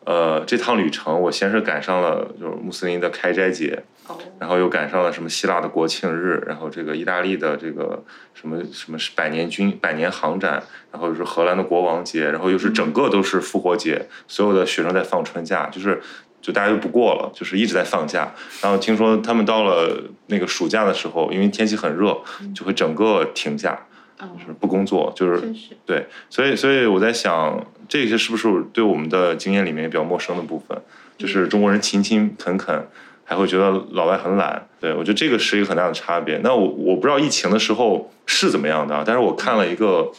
[0.07, 16.01] 呃，这趟旅程，我先是赶上了就是穆斯林的开斋节，哦，然后又赶上了什么希腊的国庆日，然后这个意大利的这个什么什么百年军百年航展，然后又是荷兰的国王节，然后又是整个都是复活节，所有的学生在放春假，就是。
[16.45, 18.31] 就大家就不过了，就是一直在放假。
[18.61, 22.15] 然后听说他们到了那个暑假的时候，因为天气很热，
[22.55, 23.87] 就会整个停假，
[24.21, 25.55] 嗯，就是不工作，就是，
[25.87, 26.07] 对。
[26.29, 30.79] 所以，所以我在想，这些是不是对我们的经验里面比较陌生的部分？
[31.17, 32.87] 就是中国人勤勤恳恳，
[33.25, 34.69] 还会觉得老外很懒。
[34.79, 36.39] 对我觉得这个是一个很大的差别。
[36.45, 40.13] 那我我不知道疫情的时候是怎么样的啊，但是我看了一个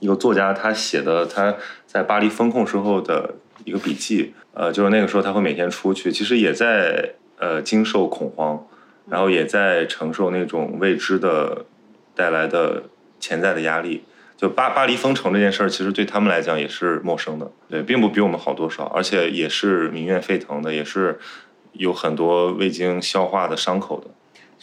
[0.00, 1.54] 一个作家他写的他
[1.86, 4.34] 在巴黎封控时候的一个笔记。
[4.54, 8.66] 呃，就是那个时候他会每天出去，其实也在呃经受恐慌，
[9.08, 11.66] 然后也在承受那种未知的
[12.14, 12.84] 带来的
[13.18, 14.04] 潜在的压力。
[14.36, 21.18] 就巴巴黎封城这件事儿，其实对他们来讲也是陌生的，对，并不比我们好多少，而且也是民怨沸腾的，也是
[21.72, 24.08] 有很多未经消化的伤口的。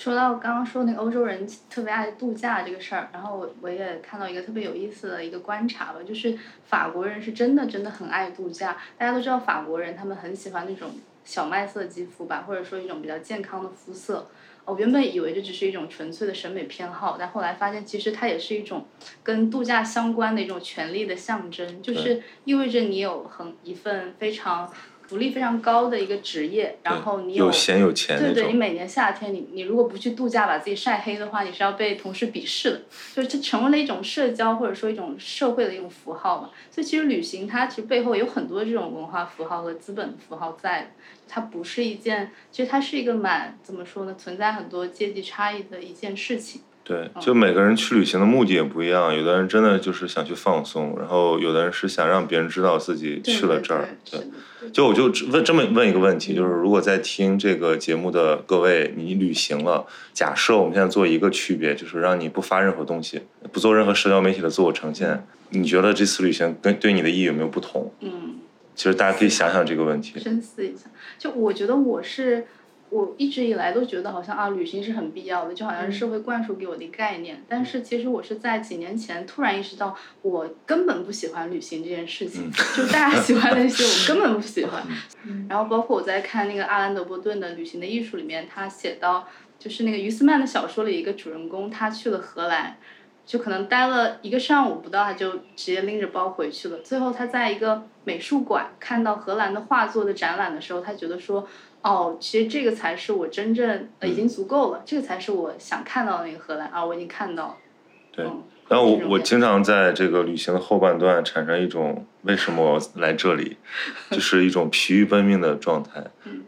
[0.01, 8.75] 说到刚刚说那个欧洲人特别爱度假这个事儿，然后我我也看到一个特别有意思的一个观察吧，就是法国人是真的真的很爱度假。
[8.97, 10.89] 大家都知道法国人他们很喜欢那种
[11.23, 14.27] 小麦色肌肤吧，或者说一种比较健康的肤色。
[14.65, 18.87] 我原本以为这只是一种纯粹的审美偏好，但后来发现其实它也是一种
[19.21, 24.67] 跟度假相关的一种权利的象征，就是意味着你有很一份非常。
[25.11, 32.81] 福利非常高的一个职业，然后你有闲有钱对对，你每年夏天你你如果不去度假把自己晒黑的话，你是要被同事鄙视的，
[33.13, 36.51] 就是这成为了一种社交或者说一种社会的一种符号嘛。
[36.69, 40.93] 所以其实旅行它其实背后有很多这种文化符号和资本符号在，
[41.27, 46.61] 它不是一件，其实它是一个蛮怎么说呢，存在很多阶级差异的一件事情。
[46.83, 53.87] 对，就每个人去旅行的目的也不一样，有的人真的就是想去放松，然后有的人是想让别人知道自己去了这儿。
[54.09, 54.19] 对，
[54.71, 67.93] 就我就问这么问一个问题，就是如果在听这个节目的各位，你旅行了，假设我们现在做一个区别，就是让你不发任何东西，不做任何社交媒体的自我呈现，你觉得这次旅行跟对你的意义有没有不同？
[67.99, 68.37] 嗯，
[68.75, 70.85] 其实大家可以想想这个问题，深思一下。
[71.19, 72.47] 就我觉得我是。
[72.91, 77.41] 我一直以来都觉得好像啊，旅行是很必要的，就好像是社会灌输给我的概念。
[77.47, 82.51] 但是其实我是在几年前突然意识到，我根本不喜欢旅行这件事情。
[82.75, 84.83] 就大家喜欢那些，我根本不喜欢。
[85.47, 89.25] 然后包括我在看那个阿兰·德波顿的《旅行的艺术》里面，他写到，
[89.57, 92.75] 就是那个于斯曼的小说里一个主人公，他去了荷兰，
[93.25, 96.79] 就可能待了一个上午不到，他就直接拎着包回去了。
[96.79, 101.47] 最后他在一个美术馆看到荷兰的画作的展览的时候，他觉得说。
[101.81, 107.57] 哦，其实这个才是我真正呃已经足够了，这个才是我想看到的那个荷兰啊，我已经看到了。
[108.11, 108.25] 对，
[108.67, 113.57] 然后我我经常在这个旅行的后半段产生一种为什么来这里，
[114.11, 116.03] 就是一种疲于奔命的状态。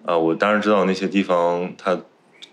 [0.06, 1.98] 啊，我当然知道那些地方它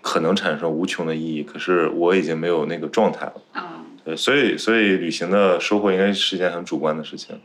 [0.01, 3.33] 可能产生无穷的意义，可是我已经没有那个状态了。
[3.51, 3.85] 啊。
[4.03, 7.39] 对，所以所以旅行的收获应该是一件很主观的事情。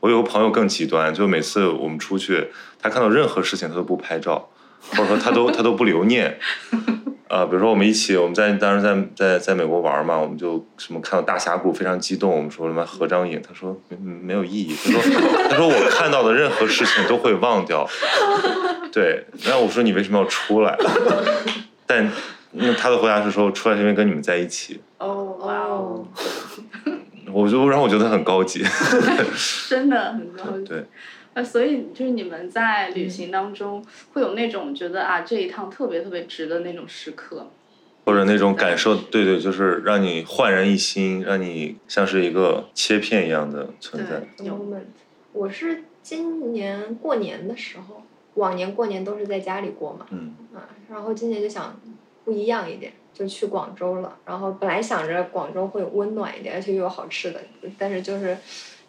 [0.00, 2.48] 我有个朋友更极端，就每次我们出去，
[2.80, 4.48] 他看到任何事情他都不拍照，
[4.90, 6.38] 或者说他都他都不留念。
[7.28, 15.00] 呃，比如说我们一起，我们在当时在在在美国玩嘛，我们就什么看到大峡谷非常激动，我们说什么合张影，他说没没有意义，他说
[15.50, 17.88] 他说我看到的任何事情都会忘掉。
[18.90, 20.76] 对，然后我说你为什么要出来？
[21.86, 22.10] 但
[22.52, 24.80] 那他的回答是说出来是因为跟你们在一起。
[24.98, 25.19] 哦。
[27.32, 28.62] 我就让我觉得很高级。
[29.68, 30.64] 真的很高级。
[30.68, 30.84] 对。
[31.32, 37.48] 呃，所以就是你们在旅行当中会有那种觉得啊这一趟特别特别值的那种时刻，
[38.04, 44.26] 或者那种感受，对对，就是让你焕然一新，让你像是一个切片一样的存在。
[44.44, 44.86] 有 moment，
[45.32, 48.02] 我是今年过年的时候，
[48.34, 51.80] 往年过年都是在家里过嘛，嗯，啊，然后今年就想
[52.24, 54.16] 不一样一点，就去广州了。
[54.24, 57.40] 然后本来想着广州会温暖一点，而且又有好吃的，
[57.78, 58.36] 但是就是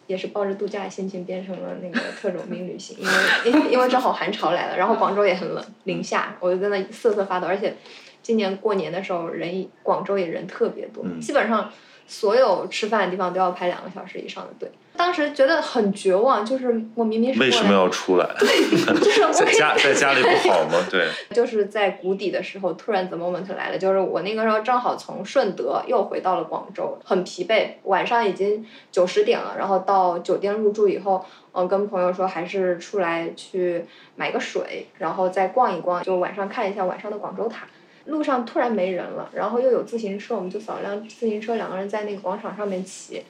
[0.06, 2.98] 也是抱着度假的心情变成了那个特种兵旅行，
[3.44, 7.74] 因为因因为正好寒潮来了，然后广州也很冷，零下，我就在那瑟瑟发抖，而且
[8.22, 11.70] 今年过年的时候人广州也人特别多，嗯基本上
[12.06, 14.70] 所有吃饭的地方都要排两个小时以上的队。
[14.94, 18.28] 当时觉得很绝望，就是我明明是为什么要出来？
[18.38, 20.78] 就是我在家在家里不好吗？
[20.90, 37.66] 对，就是在谷底的时候，突然 the moment 来了，就是我那个时候正好从顺德又回到了广州，很疲惫，晚上已经九十点了，然后到酒店入住以后，嗯，跟朋友说还是出来去买个水，然后再逛一逛，就晚上看一下晚上的广州塔。
[38.06, 43.22] 路上突然没人了，然后又有自行车，我们就扫辆自行车，两个人在那个广场上面骑。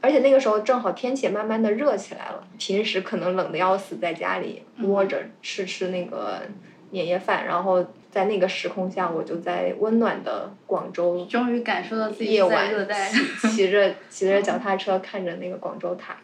[0.00, 6.40] 而且那个时候正好天气也慢慢的热起来了，平时可能冷的要死，在家里窝着吃吃那个
[6.90, 13.08] 年夜饭，然后在那个时空下，我就在温暖的广州终于感受到自己在夜晚热带。
[13.08, 16.16] 骑骑着骑着脚踏车看着那个广州塔。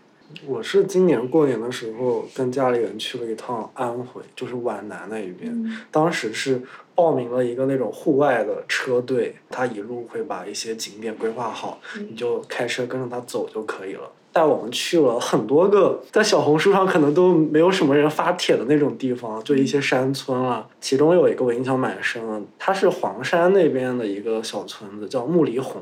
[0.46, 5.54] 我是今年过年的时候跟家里人去了一趟安徽，就是皖南那一边。
[5.90, 6.60] 当时是
[6.94, 14.10] 报名了一个那种户外的车队，他一路会把一些景点规划好，你就开车跟着他走就可以了。
[14.32, 20.68] 带我们去了很多个在小红书上可能都没有什么人发帖的那种地方，就一些山村啊。
[20.78, 25.80] 其中有一个我印象蛮深的，它是黄山那边的一个小村子，叫木里哄。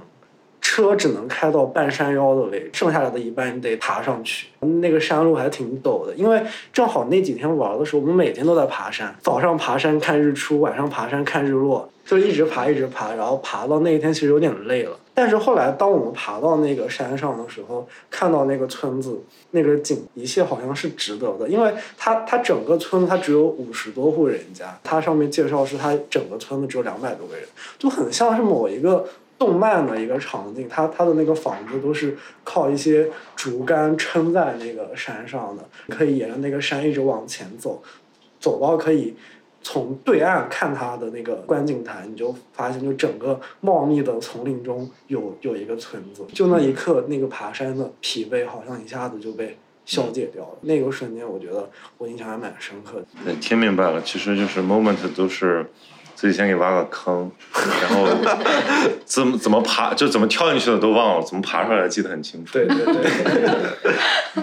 [0.74, 4.48] 车只能开到半山腰的位置，剩下来的一半你得爬上去。
[4.58, 14.98] 那个山路还挺陡的，因为正好那几天玩的时候，我们每天都在爬山，早上爬山看日出，晚上爬山看日落，就一直爬一直爬，然后爬到那一天其实有点累了。
[15.14, 27.44] 但是后来当我们爬到那个山上的时候，看到那个村子那个景，一切好像是值得的，因为它它整个村子它只有五十多户人家，它上面介绍是它整个村子只有两百多个人，
[27.78, 29.06] 就很像是某一个。
[29.44, 37.82] 动漫的一个场景，它它的那个房子都是靠一些竹竿撑在那个山上的，可以沿着那个山一直往前走，
[38.40, 39.14] 走到可以
[39.60, 53.06] 从对岸看它的那个观景台，你就发现就整个茂密的丛林中有有一个村子，就那一刻那个爬山的疲惫好像一下子就被消解掉了，那个瞬间我觉得我印象还蛮深刻的。
[53.22, 55.66] 对，听明白了，其实就是 moment 都是。
[56.14, 57.30] 自己先给挖个坑，
[57.82, 58.06] 然后
[59.04, 62.52] 怎么怎么爬，就怎么跳进去的都忘了，怎么爬出来的记得很清楚。
[62.52, 64.42] 对对对。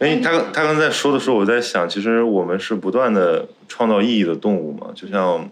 [0.00, 5.50] 因为他他刚才说的时候，我在想，其实我们是不断的创造意义的动物嘛，就像，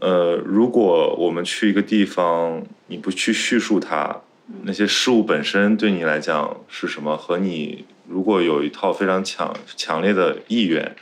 [0.00, 4.22] 呃，如果我们去一个地方，你不去叙述它，
[4.64, 10.96] 那些事物本身对你来讲是什么，和你如果有一套非常强强烈的意愿，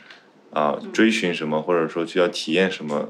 [0.53, 3.09] 啊，追寻什么，或者说去要体验什么。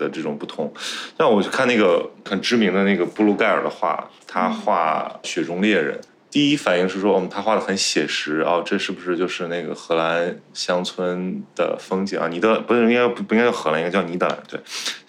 [0.00, 0.72] 的这种不同，
[1.18, 12.26] 像我去看那个很知名的那个布鲁盖尔的画，他画雪中猎人，第一反应是说，嗯，他画的很写实哦，这是不是就是那个荷兰乡村的风景啊？
[12.28, 14.58] 尼德不是应该不不应该叫荷兰，应该叫尼德兰，对，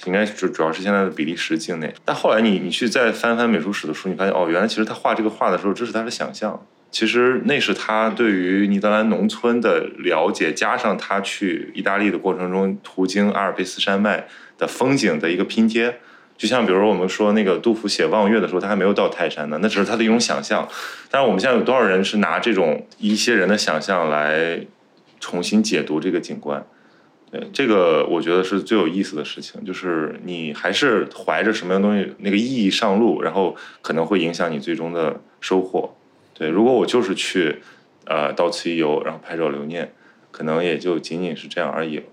[0.05, 1.93] 应该主主要是现在的比利时境内。
[2.03, 6.59] 但后来你你去再翻翻美术史的书，你发现哦，原来其实他画这个画的时候，这是他的想象。
[6.89, 14.27] 其实那是他对于尼德兰农村的了解，加上他去意大利的过程中途经阿尔卑斯山脉。
[14.61, 15.99] 的风景的一个拼贴，
[16.37, 20.67] 就像比如我们说那个杜甫写望岳的时候，他还没有到泰山呢，那只是他的一种想象。
[21.09, 24.63] 但是我们现在有多少人是拿这种一些人的想象来
[25.19, 26.63] 重新解读这个景观？
[27.31, 35.95] 对，这个我觉得是最有意思的事情，就是你还是怀着什么样东西那个意义上路，然后可能会影响你最终的收获。
[36.35, 37.57] 对，如果我就是去
[38.05, 39.91] 呃到此一游，然后拍照留念，
[40.29, 42.03] 可能也就仅仅是这样而已了。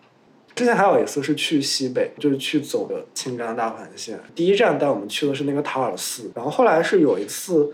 [0.59, 4.19] 之前还有一次是去西北，就是去走的青藏大环线。
[4.35, 7.73] 第一站带我们去的是那个塔尔寺，然后后来是有一次。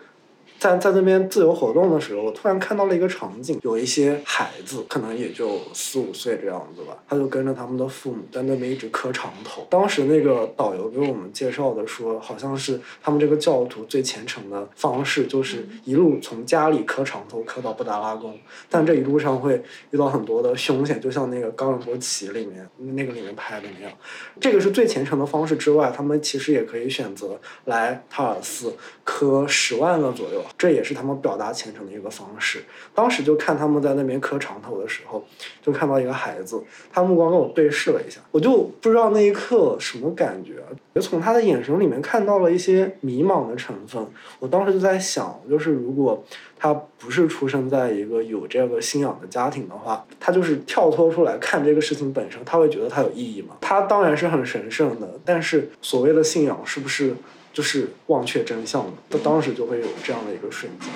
[0.58, 9.66] 在在那边自由活动的时候，我突然看到了一个场景，有一些孩子，可能也就四五岁这样子吧，他就跟着他们的父母在那边一直磕长头。
[9.68, 18.38] 当时那个导游给我们介绍的说，好像是他们这个教徒最虔诚的方式，就是一路从家里磕长头磕到布达拉宫，
[18.70, 23.92] 但这一路上会遇到很多的凶险，就像那个冈仁波齐里面那个里面拍的那样。
[24.40, 30.42] 这个是最虔诚的方式之外，他们其实也可以选择来塔尔寺磕十万个左右。
[30.56, 32.62] 这也是他们表达虔诚的一个方式。
[32.94, 35.24] 当时就看他们在那边磕长头的时候，
[35.62, 40.62] 就看到一个孩子，他目光跟我对视了一下，我就不知道那一刻什么感觉，
[40.94, 44.06] 就从他的眼神里面看到了一些迷茫的成分。
[44.38, 46.24] 我当时就在想，就是如果
[46.58, 53.56] 他不是出生在一个有这个信仰的家庭的话，他就是跳脱出来看这个事情本身，他会觉得它有意义吗？
[53.60, 57.14] 他当然是很神圣的，但是所谓的信仰是不是？
[57.54, 60.90] 就是忘却真相的，他当时就会有这样的一个瞬间。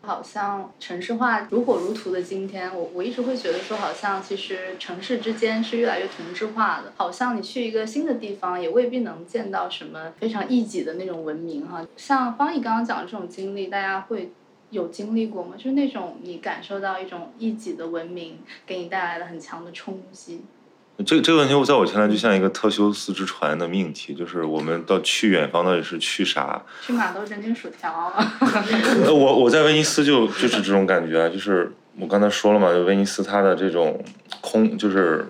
[0.00, 6.90] 好像城市化如火如荼的今天，我我一直会觉得说，好像其实城市之间是越来越同质化的。
[6.96, 11.86] 好像你去一个新的地方，也未必能见到什么非常异己的那种文明哈。
[11.98, 14.30] 像方毅刚刚讲的这种经历，大家会
[14.70, 15.56] 有经历过吗？
[15.58, 20.40] 就是那种你感受到一种异己的文明给你带来了很强的冲击。
[21.06, 26.60] 这这个问题，我在我看来就像一个特修斯之船的命题，就是我们到去远方到底是去啥？
[26.84, 28.12] 去马兜蒸煎薯条。
[29.06, 34.04] 我我在威尼斯就就是这种感觉啊，就是我刚才说了嘛，就威尼斯它的这种
[34.40, 35.24] 空，就是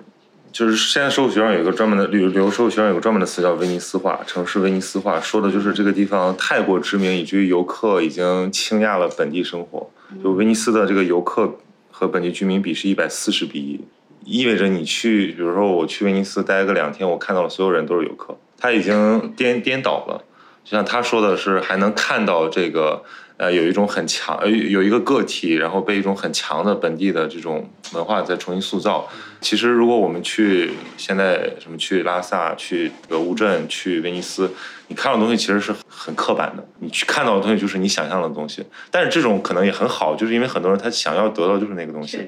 [0.50, 9.90] 就是现在社会学上有一个专门的旅旅游社会学上有个专门的词叫威尼斯化，城市威尼斯化，说的就是这个地方太过知名，以至于游客已经倾轧了本地生活。
[10.24, 11.58] 就威尼斯的这个游客
[11.90, 13.84] 和本地居民比是一百四十比一。
[14.28, 20.22] 意味着你去，比如说我去威尼斯待个两天，我看到了所有人都是游客，他已经颠颠倒了。
[20.64, 23.02] 就像他说的是，还能看到这个，
[23.38, 29.08] 呃，有一种很强，呃，有一个个体，然后被一种很强的本地的这种文化再重新塑造。
[29.40, 34.50] 其实，如果我们去现在什么去拉萨、去俄乌镇、去威尼斯，
[34.88, 36.68] 你看到东西其实是很刻板的。
[36.80, 42.18] 你去看到的东西就是你想象的东西，但是这种可能也很好，就是因为很多人他想要得到就是那个东西。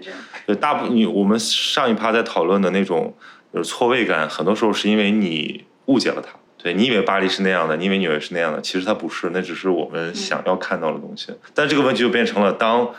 [0.46, 3.12] 对大部你我们上一趴在讨论的那种
[3.52, 6.38] 就是错位感，很多时候是因为你误解了它。
[6.62, 11.32] 对你以为巴黎是那样的，你以为纽约是那样的，其实它不是，那只是我们想要看到的东西。
[11.54, 12.90] 但这个问题就变成了，当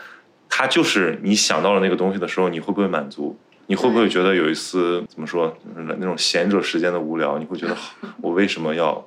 [0.48, 3.38] 它就是你想到了那个东西的时候，你会不会满足？
[3.68, 7.38] 你会不会觉得有一丝怎么说，那种闲者时间的无聊？
[7.38, 7.76] 你会觉得
[8.20, 9.06] 我为什么要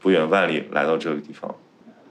[0.00, 1.54] 不远万里来到这个地方？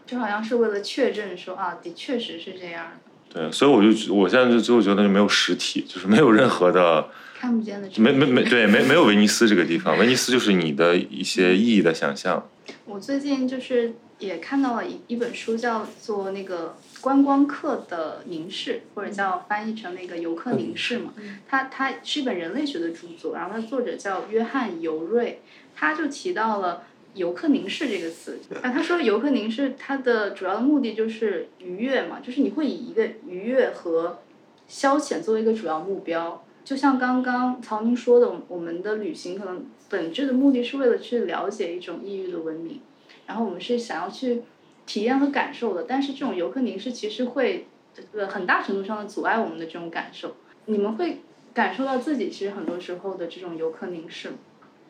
[0.06, 3.42] 就好像是为了确证说啊，的确实是这样的。
[3.42, 7.10] 对，所以我就我现在就最后觉得就没有实体，就是没有任何的。
[7.40, 12.50] 看不见的，没没没对，没没有威尼斯这个地方，威尼斯就是你的一些意义的想象。
[12.86, 21.14] 我最近就是也看到了一一本书，叫做那个观光客的凝视，或者叫翻译成那个游客凝视嘛。
[21.48, 25.40] 它它是一本人类学的著作，然后它作者叫约翰尤瑞，
[25.74, 26.84] 他就提到了
[27.14, 28.38] 游客凝视这个词。
[28.62, 34.20] 啊，他说游客凝视它的主要的目的就是愉悦嘛，就是你会以一个愉悦和
[34.68, 36.44] 消遣作为一个主要目标。
[36.70, 42.80] 就像刚刚曹宁说的，我们的旅行可能本质的目的是为了去了解一种异域的文明，
[43.26, 44.43] 然后我们是想要去
[44.86, 45.86] 体验和感受的。
[45.88, 47.65] 但是这种游客凝视其实会
[48.13, 50.36] 呃很大程度上的阻碍我们的这种感受。
[50.65, 51.22] 你们会
[51.55, 54.36] 感受到自己其实很多时候的这种游客凝视吗？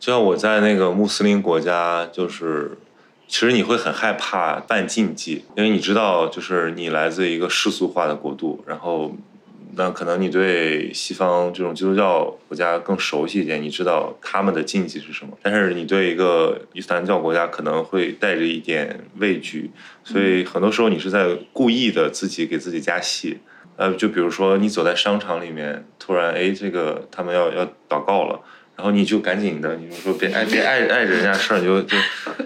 [0.02, 2.78] 就像我在那个穆斯林国家，就是
[3.26, 9.14] 其实你会很害怕犯禁忌，因为你知道，就是你来自一个世俗化的国度，然后。
[9.80, 15.38] 那可能你对西方这种基督教国家更熟悉一点，你知道他们的禁忌是什么。
[15.42, 19.72] 但是你对一个伊斯兰教国家可能会带着一点畏惧，
[20.04, 23.38] 所以很多时候你是在故意的自己给自己加戏。
[23.78, 28.42] 呃，就比如说你走在商场里面，突然哎，这个他们要要祷告了。
[28.80, 31.98] 然后你就赶紧的，你就说别爱别爱爱着人家事儿，你就就，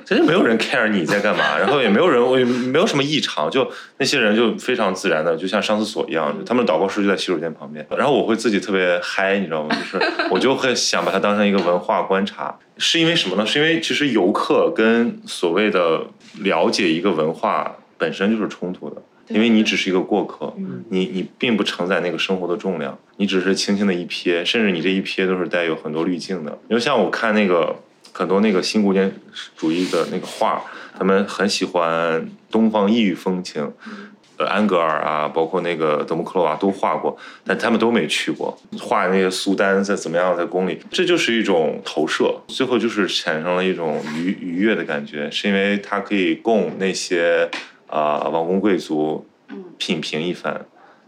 [0.03, 9.75] 其实没有人 care 你在干嘛，然后也没有人，我也没有什么异常，就那些人就非常自然的，就像上厕所一样，他们祷告室就在洗手间旁边，然后我会自己特别嗨，你知道吗？
[9.75, 13.45] 就是我就会想把它当成一个文化观察，是因为什么呢？
[13.45, 16.01] 是因为其实游客跟所谓的
[16.39, 18.95] 了解一个文化本身就是冲突的。
[19.30, 20.53] 因为你只是一个过客，
[20.89, 26.51] 你你并不承载那个生活的重量，你只是轻轻的一瞥，甚至你这一瞥都是带有很多滤镜的。
[26.67, 27.74] 因为像我看那个
[28.11, 29.11] 很多那个新古典
[29.55, 30.61] 主义的那个画，
[30.97, 33.71] 他们很喜欢东方异域风情，
[34.38, 47.49] 呃，安格尔啊，包括那个德穆克罗瓦都画过，但他们都没去过，画那些苏丹在怎么样在宫里，这就是一种投射，最后就是产生了一种愉愉悦的感觉，是因为它可以供那些。
[47.93, 49.23] 啊，王公贵族
[49.77, 50.65] 品评一番，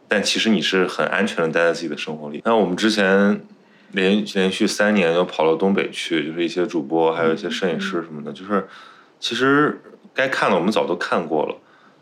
[0.07, 2.43] 但其实你是很安全的待在自己的生活里。
[2.45, 3.41] 那我们之前
[3.93, 8.67] 连连续三年又跑到东北去，就是一些主播，还有一些摄影师什么的，就是
[9.19, 9.81] 其实
[10.13, 11.55] 该看的我们早都看过了。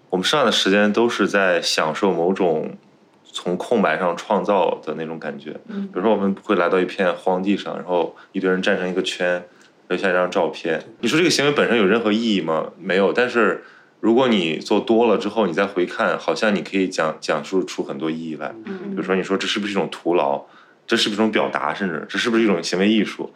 [0.09, 2.75] 我们剩下的时间都是在享受某种
[3.23, 5.51] 从空白上创造的那种感觉。
[5.65, 9.41] 比如说，我们会来到一片荒地上，然后一堆人站成一个圈，
[9.87, 10.83] 留下一张照片。
[10.99, 12.73] 你说这个行为本身有任何意义吗？
[12.77, 13.63] 没有，但是。
[14.03, 18.49] 如果你做多了之后，你再回看，好像你可以讲讲述出很多意义来。
[18.49, 20.43] 比嗯如说，你说这是不是一种徒劳？
[20.85, 21.73] 这是不是一种表达？
[21.73, 23.33] 甚至这是不是一种行为艺术？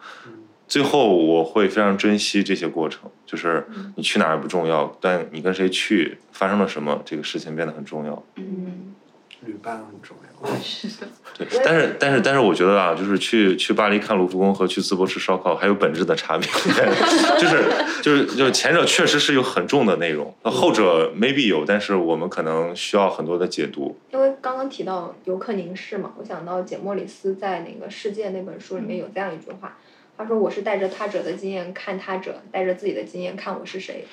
[0.66, 3.66] 最后我会非常珍惜这些过程，就是
[3.96, 8.22] 你去哪儿不重要，但你跟谁去，发生了什么，这个事情变得很重要。
[8.36, 8.94] 嗯，
[9.40, 10.28] 旅伴很重要。
[10.62, 16.48] 是的，对，但是但是但是我觉得啊，就是去去巴黎看卢浮宫和去淄博吃烧烤还有本质的差别，
[17.38, 17.64] 就是
[18.02, 23.96] 就是就是前者确实是有很重的内容，后者 maybe 有，但是我们可能需要很多的解读。
[24.12, 29.76] 因为刚刚提到游客凝视嘛，我想到简·莫里斯在那个《世界》那本书里面有这样一句话，
[30.16, 34.04] 他说：“我是带着他者的经验看他者，带着自己的经验看我是谁。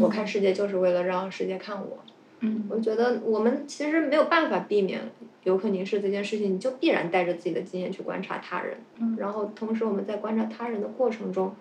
[0.00, 1.98] 我看世界就是为了让世界看我。”
[2.42, 5.00] 嗯我觉得我们其实没有办法避免
[5.44, 11.54] 游客凝视这件事情，你就必然带着自己的经验去观察他人，嗯然后同时我们在观察他人的过程中，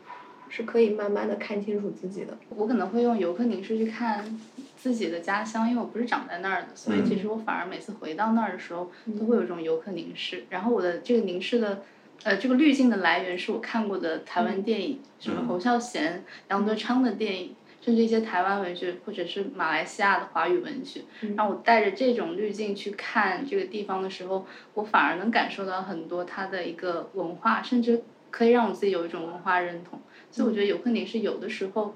[0.50, 2.38] 是可以慢慢的看清楚自己的。
[2.50, 4.40] 我可能会用游客凝视去看
[4.76, 10.46] 自己的家乡，因为我不是长在那儿的，所以嗯其实我反而每次回到那儿的时候，都会有一种游客凝视。
[10.50, 11.82] 然后我的这个凝视的，
[12.24, 17.56] 呃，这个滤镜的来源是我看过的台湾电影，什么侯孝贤、杨德昌的电影。
[17.84, 21.02] 甚至一些台湾文学，或者是马来西亚的华语文学，
[21.36, 30.00] 让我带着这种滤镜去看这个地方的时候，我反而能感受到很多它的一个文化，甚至可以让我自己有一种文化认同。
[30.30, 31.96] 所以我觉得游客凝视有的时候，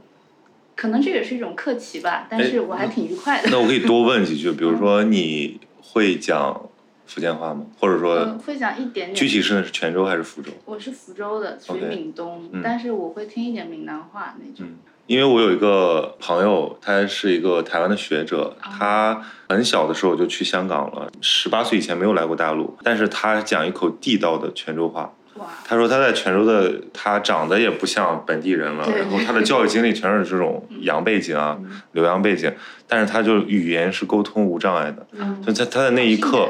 [0.75, 3.49] 可能这也是一种客气吧，但是我还挺愉快的。
[3.51, 6.67] 那我可以多问几句， 比如说你会讲
[7.05, 7.65] 福建话吗？
[7.79, 9.13] 或者嗯，说会讲一点点。
[9.13, 10.51] 具体是泉州还是福州？
[10.65, 14.65] 我是福州的，属于闽东嗯但是我会听一点闽南话那种。
[14.65, 14.77] 嗯
[15.07, 25.13] 因为我有一个朋友，他是一个台湾的学者，他很小的时候就去香港了，十八岁以前没有来过大陆，但是他讲一口地道的泉州话。
[25.35, 31.57] 哇，他说他在泉州的，他长得也不像本地人了，然后他的教育经历全是这种洋背景啊、
[31.91, 32.51] 留洋背景，
[32.87, 35.05] 但是他就语言是沟通无障碍的。
[35.11, 36.47] 嗯就在他的那一刻，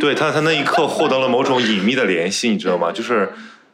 [0.00, 2.90] 对他他那一刻获得了某种隐秘的联系，你知道吗？
[2.90, 3.30] 就是，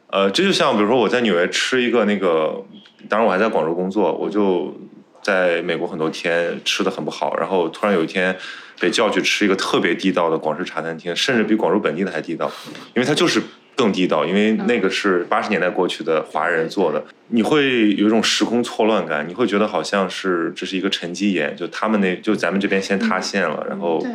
[0.07, 2.61] 呃，这就像比如说我在纽约吃一个那个，
[3.07, 4.73] 当然我还在广州工作，我就
[5.21, 8.35] 在美国很多天吃的很不好，然后突然有一天
[8.79, 12.51] 被叫去吃一个特别地道的广式茶餐厅，甚至比广州本地的还地道，
[12.95, 13.41] 因为它就是。
[13.75, 24.11] 更地道，因为那个是八十年代过去的华人做的，你会有一种时空错乱感，你会觉得好像是这是一个沉积岩，就他们那就咱们这边先塌陷了，然后对，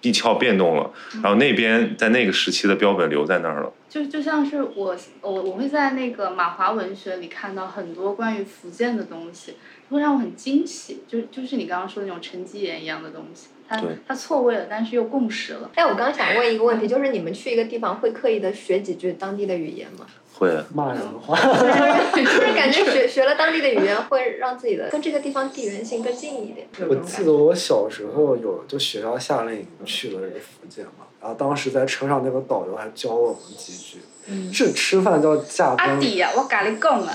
[0.00, 0.90] 地壳变动了，
[1.22, 3.72] 然后那边在那个时期的标本留在那儿了。
[3.88, 9.56] 就就像是我我我会在那个马华文学里看到很多关于福建的东西，
[9.90, 11.02] 会让我很惊喜。
[11.08, 15.70] 就就是你刚刚说的那种沉积岩一样的东西，它它错位了，但是又共识了。
[15.74, 20.06] 哎，我刚想问一个问题，就是你们去一个地方会刻意的学几句当地的语言吗？
[20.40, 21.36] 会，骂人的话，
[22.16, 26.66] 就是感觉学学了当地的语言，会让自己的跟这个地方地缘性更近一点。
[26.88, 37.14] 我记得我小时候有就学校夏令营去了这个福建嘛，然后当时在车上那个导游还教我们几句，嗯是吃饭叫驾崩，阿弟呀、我咖喱贡啊！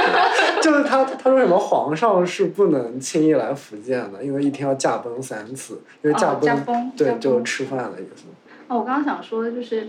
[0.60, 8.24] 就是他他说什么皇上是不能轻易来福建的，因为一天要驾崩三次，因为驾崩对就是吃饭的意思。
[8.66, 9.88] 哦，我刚刚想说的就是，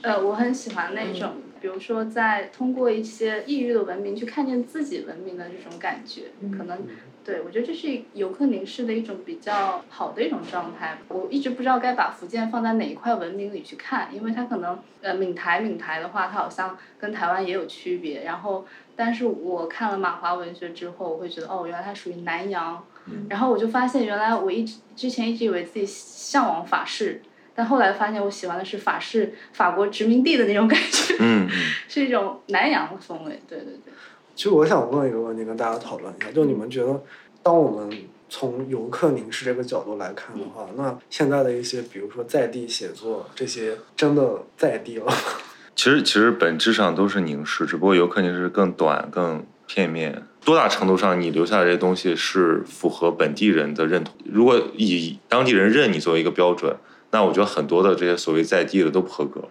[0.00, 6.24] 呃，我很喜欢那种，比如说在通过一些异域的文明去看见自己文明的这种感觉，
[6.56, 6.78] 可能。
[7.24, 10.96] 对，我觉得这是游客凝视的一种比较好的一种状态。
[11.08, 18.24] 我一直不知道该把福建放在哪一块文明里去看，因为它可能呃闽台闽台的话，它好像跟台湾也有区别。
[18.24, 18.64] 然后，
[18.96, 22.82] 但是我看了马华文学之后，我会觉得哦，原来它属于南洋。
[23.28, 27.20] 然后我就发现，原来我一直之前一直以为自己向往法式，
[27.58, 31.50] 但后来发现我喜欢的是法式法国殖民地的那种感觉，嗯嗯，
[31.90, 33.42] 是一种南洋的风味。
[33.48, 33.92] 对对对。
[34.36, 37.02] 其实我想问一个问题，跟大家讨论一下，就你们觉得，
[37.42, 37.98] 当我们
[38.28, 45.12] 从游客凝视这个角度来看的话，那现在的一些，比如说在地写作这些，真的在地了吗？
[45.74, 50.22] 其实其实本质上都是凝视，只不过游客凝视更短、更片面。
[50.44, 54.14] 多大程度上你留下的这些东西是符合本地人的认同？
[54.24, 56.76] 如果以当地人认你作为一个标准，
[57.10, 59.48] 那我觉得很多的这些所谓在地的都不合格。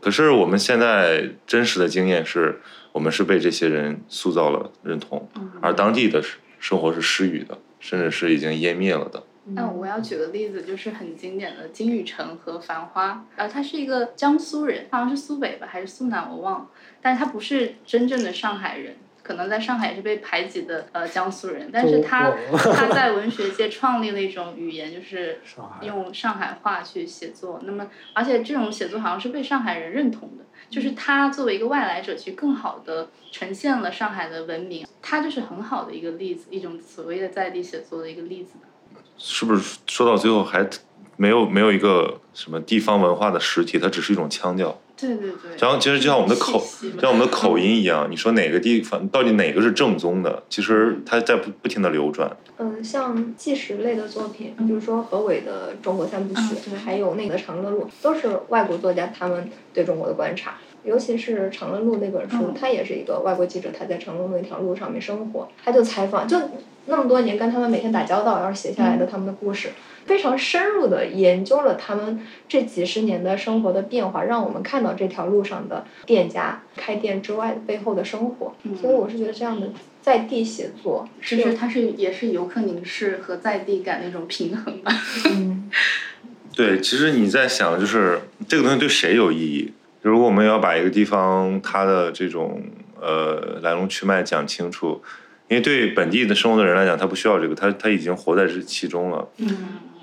[0.00, 2.60] 可是我们现在真实的经验是，
[2.92, 5.28] 我们是被这些人塑造了认同，
[5.60, 6.22] 而当地的
[6.58, 9.22] 生活是失语的，甚至是已经湮灭了的。
[9.46, 13.26] 那我要举个例子，就是很经典的金宇澄和繁花。
[13.36, 16.66] 呃，他是一个江苏人，好像是苏北吧，还是苏南，我忘了。
[17.02, 25.40] 但是他不是真正的上海人，可能在上海也是被排挤的呃江苏人，但是他 他在文学界创立了一种语言，就是
[25.80, 27.58] 用上海话去写作。
[27.64, 38.52] 那么，而且这种写作好像是被上海人认同的，就是他作为一个外来者去更好的呈现了上海的文明，他就是很好的一个例子，一种所谓的在地写作的一个例子。
[39.16, 40.68] 是不是说到最后还
[41.16, 44.78] 没有没有一个什么地方文化的实体，它只是一种腔调？
[45.06, 46.62] 对对对，然后其实就像我们的口，
[47.00, 50.42] 像我们的口音一样，你说哪个地方到底哪个是正宗的？
[50.48, 52.30] 其实它在不不停的流转。
[52.58, 56.40] 嗯，像纪实类的作品，比如说何伟的《中国三部曲》，
[56.76, 60.54] 还有那个《长乐路》，都是外国作家他们对中国的观察。
[60.84, 66.38] 尤其是《长乐路》那本书，他也是一个外国记者，他在长乐路那条路上面生活，他就采访，就
[66.86, 69.70] 那么多年跟他们每天打交道，然后写下来的他们的故事。
[70.06, 78.54] 非常深入的研究了他们这几十年的生活的变化，让我们看到这条路上的店家开店之外背后的生活。
[78.80, 79.70] 所以我是觉得这样的
[80.02, 84.92] 在地写作，其实它是也是游客凝视和在地感的一种平衡吧。
[85.30, 85.70] 嗯，
[86.54, 89.72] 对，其实你在想，就是这个东西对谁有意义？
[90.02, 92.62] 如果我们要把一个地方它的这种
[93.00, 95.02] 呃来龙去脉讲清楚，
[95.48, 99.28] 因为对本地的生活的人来讲，他不需要这个，他他已经活在这其中了。
[99.38, 99.48] 嗯。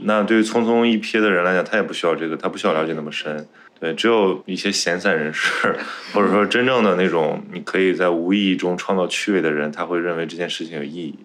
[0.03, 3.47] 那对于匆匆一瞥的人来讲，他也不需要这个，他不需要了解那么深。
[3.79, 5.75] 对，只有一些闲散人士，
[6.13, 11.17] 或者说真正的那种你可以在无意义中创造趣味的人，他会认为这件事情有意义。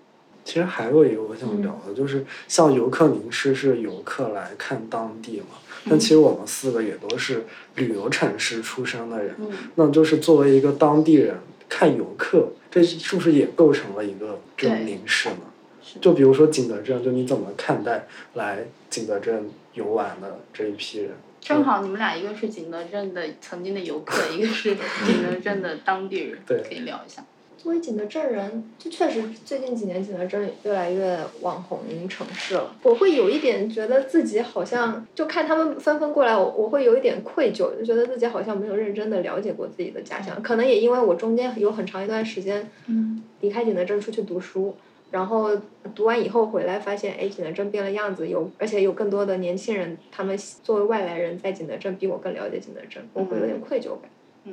[0.45, 5.59] 其实还有一个我想聊的，就是像游客凝视是游客来看当地嘛，
[5.91, 7.45] 但其实我们四个也都是
[7.75, 9.35] 旅游城市出生的人，
[9.75, 11.37] 那就是作为一个当地人
[11.69, 15.41] 看游客，这是不是也构成了一个这种凝视呢？
[15.99, 18.05] 就比如说景德镇，就你怎么看待
[18.35, 21.12] 来景德镇游玩的这一批人？
[21.41, 27.24] 正好你们俩一个是景德镇的曾经的游客，一个是景德镇的当地人，可以聊一下。
[27.59, 32.76] 作为景德镇人，就确实最近几年景德镇越来越网红城市了。
[32.82, 40.40] 我会有一点觉得自己好像，就看他们纷纷过来，我我会有一点愧疚，就觉得自己好像没有认真的了解过自己的家乡。
[40.42, 42.70] 可能也因为我中间有很长一段时间
[43.40, 44.74] 离开景德镇出去读书。
[45.09, 45.57] 然后
[45.94, 54.11] 读完以后回来，发现哎，景德镇变了样子，有而且有更多的年轻人，他们作为外来人在景德镇比我更了解景德镇，我会有点愧疚感。
[54.47, 54.53] 嗯，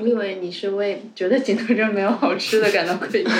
[0.00, 3.30] 我以为你是为觉得景德镇没有好吃的感到愧疚，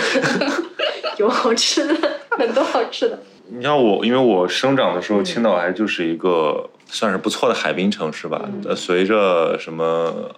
[1.19, 1.95] 有好吃的，
[2.39, 3.19] 很多好吃的。
[3.49, 6.71] 你像我，因为我生长的时候，青岛还就是一个。
[6.87, 8.49] 算是不错的海滨城市吧。
[8.67, 9.85] 呃，随着什么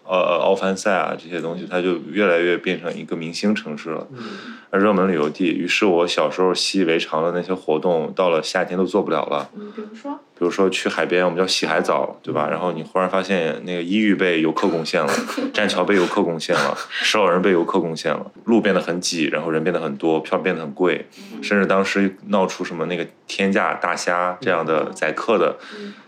[0.04, 4.06] 呃奥凡赛啊这些东西，它就越来越变成一个明星城市了，
[4.70, 5.46] 而热门旅游地。
[5.48, 9.48] 于是我小时候习以为常的那些活动，到了夏天都做不了了。
[9.54, 12.48] 嗯，比如说，比如说去海边，我们叫洗海澡，对吧？
[12.48, 15.12] 然后你忽然发现那个衣浴被游客攻陷了，
[15.52, 21.06] 栈桥被游客攻陷了，石老人被游客攻陷了，路变得很挤，然后人变得很多，票变得很贵，
[21.42, 25.56] 甚至当时闹出什么那个天价大虾这样的宰客的。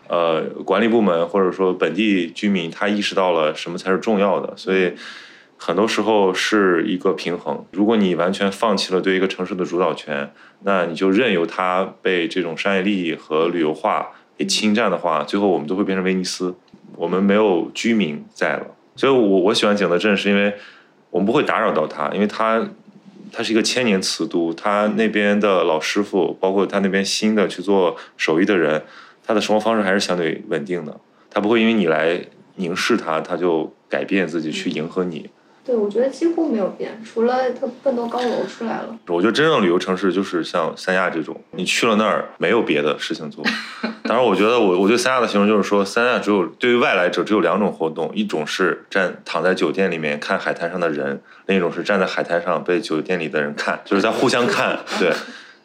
[0.08, 4.94] 呃，管理部门或者说本地居民，他意识到了什么才是重要的，所以
[5.58, 7.62] 很多时候是一个平衡。
[7.72, 10.32] 如果你完全放弃了对一个城市的主导权，
[10.62, 16.54] 那你就任由它被这种商业利益和旅游化给侵占的话，最后我们都会变成威尼斯，
[16.96, 18.66] 我们没有居民在了。
[18.96, 20.54] 所以，我我喜欢景德镇，是因为
[21.10, 22.66] 我们不会打扰到它，因为它
[23.30, 28.82] 它是一个千年瓷都，它那边的老师傅，包括他那边新的去做手艺的人。
[29.28, 31.00] 他的生活方式还是相对稳定的，
[31.30, 32.18] 他不会因为你来
[32.54, 35.28] 凝视他，他就改变自己去迎合你。
[35.62, 38.98] 对，我觉得几乎没有变，除了它更多高楼出来了。
[39.08, 43.44] 我觉得真正旅游城市就是像三亚这种，你去了那儿没有别的事情做。
[44.04, 55.12] 当然，我觉得我我对三亚的形容就是说，三亚只有对于外来者只有两种活动，一种是站躺在酒店里面看海滩上的人，另一种是站在海滩上被酒店里的人看，就是在互相看，对。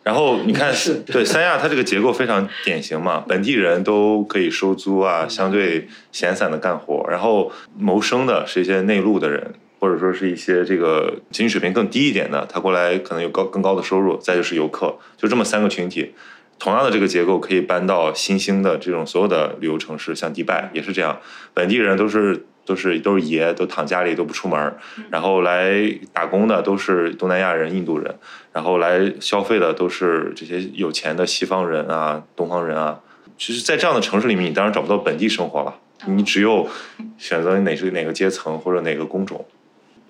[0.04, 16.14] 然后你看， 是对三亚，它这个结构非常典型嘛，本地人都可以收租啊，相对闲散的干活，然后谋生的是一些内陆的人，或者说是一些这个经济水平更低一点的，他过来可能有高更高的收入，再就是游客，就这么三个群体。
[16.60, 21.20] 同样的这个结构可以搬到新兴的这种所有的旅游城市，像迪拜也是这样，
[21.54, 22.46] 本地人都是。
[22.66, 24.76] 都是都是爷，都躺家里都不出门
[25.10, 25.74] 然后来
[26.12, 28.16] 打工的都是东南亚人、印度人，
[28.52, 33.00] 然后来消费的都是这些有钱的西方人啊、东方人啊。
[33.36, 36.70] 其实，在这样的城市里面，你当然找不到本地生活了，你只有
[37.18, 39.44] 选择哪是哪个阶层或者哪个工种。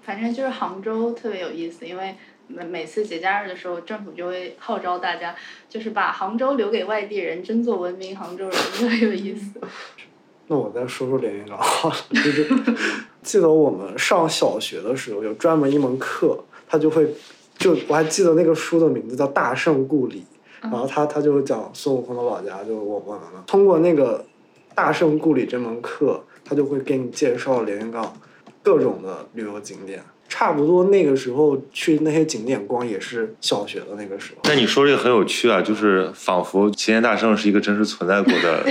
[0.03, 2.13] 反正就是杭州特别有意思，因为
[2.47, 5.33] 每每次节假日的时候，政府就会号召大家，
[5.69, 9.61] 就是把杭州留给外地人，争做文明杭州人，特别有意思。
[10.47, 11.59] 那我再说说连云港，
[12.11, 12.47] 就是
[13.21, 16.37] 记得我们上小学的时候有专门一门课，
[16.67, 17.07] 他就会，
[17.57, 20.25] 就我还记得那个书的名字叫《大圣故里》，
[20.71, 24.19] 然后他他就讲孙悟空的老家，就是我我们通过那个
[24.75, 28.13] 《大圣故里》这门课，他就会给你介绍连云港
[28.61, 30.03] 各种的旅游景点。
[30.29, 34.41] 差不多那个时候去那些景点逛也是小学的那个时候。
[34.45, 38.63] 那你说这个很有趣啊，就是仿佛齐天大圣是一个真实存在过的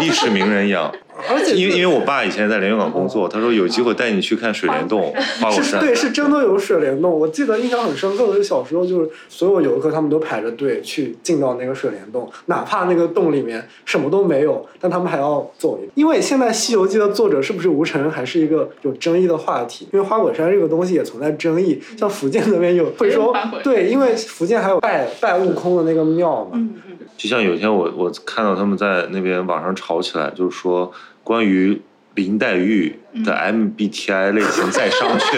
[0.00, 0.92] 历史名人一样。
[1.28, 5.80] 而且因为因为我爸以前在连云港工作，他说有机会带你去看水帘洞、花果山。
[5.80, 7.10] 对，是真的有水帘洞。
[7.10, 15.88] 我记得印象很深刻的是小时候，就是所有游客他们都排着队去进到那个水帘洞，哪怕那个洞里面什么都没有，但他们还要走一。
[15.98, 19.88] 因为现在《西游记》的作者是不是吴承恩，还是一个有争议的话题。
[19.92, 26.50] 因为花果山这个东西也存在争议，像福建那边有会说对，因为福建还有拜拜悟空的那个庙嘛。
[26.54, 26.95] 嗯嗯。
[27.16, 30.92] 就像有一天我我看到他们在那边网上吵起来，就是说。
[31.26, 31.82] 关于
[32.14, 35.36] 林黛玉的 MBTI 类型在商榷。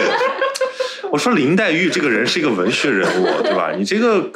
[1.10, 3.72] 我说林黛玉这个人是一个文学人物，对吧？
[3.74, 4.30] 你这个，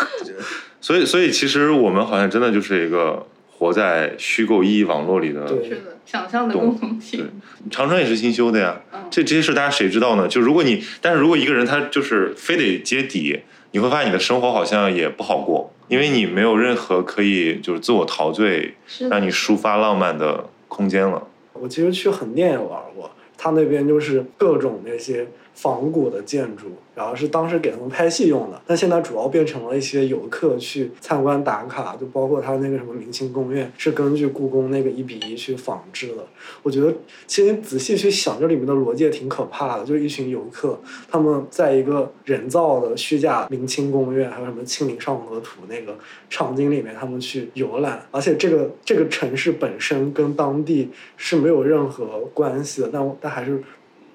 [0.80, 7.22] 所以所以其实我们好像真的就是一个活在虚构意义网络里的，是的，想象的共同体。
[7.70, 8.80] 长城也是新修的呀，
[9.10, 10.26] 这这些事大家谁知道呢？
[10.26, 13.40] 就如果你，但是如果一个人他就是非得揭底，
[13.72, 18.74] 你会发现你的生活好像也不好过，因为你没有任何可以就是自我陶醉，
[19.10, 21.22] 让你抒发浪漫的空间了。
[21.52, 25.26] 我其实去横店也玩过，他那边就是各种那些。
[25.54, 36.26] 仿古的建筑，然后是当时给他们拍戏用的，但现在主要变成了一些游客去参观打卡，就包括他那个什么明清宫苑，是根据故宫那个一比一去仿制的。
[36.62, 36.92] 我觉得
[37.26, 40.80] 其实你仔细去想，这里面的逻辑也挺可怕的，就是一群游客，
[41.10, 45.96] 他们在一个人造的虚假明清宫苑，还有什么《清明上河图》那个
[46.28, 53.62] 场景里面，他们去游览，而且这个这个城市本身跟当地是没有任何关系的，但但还是。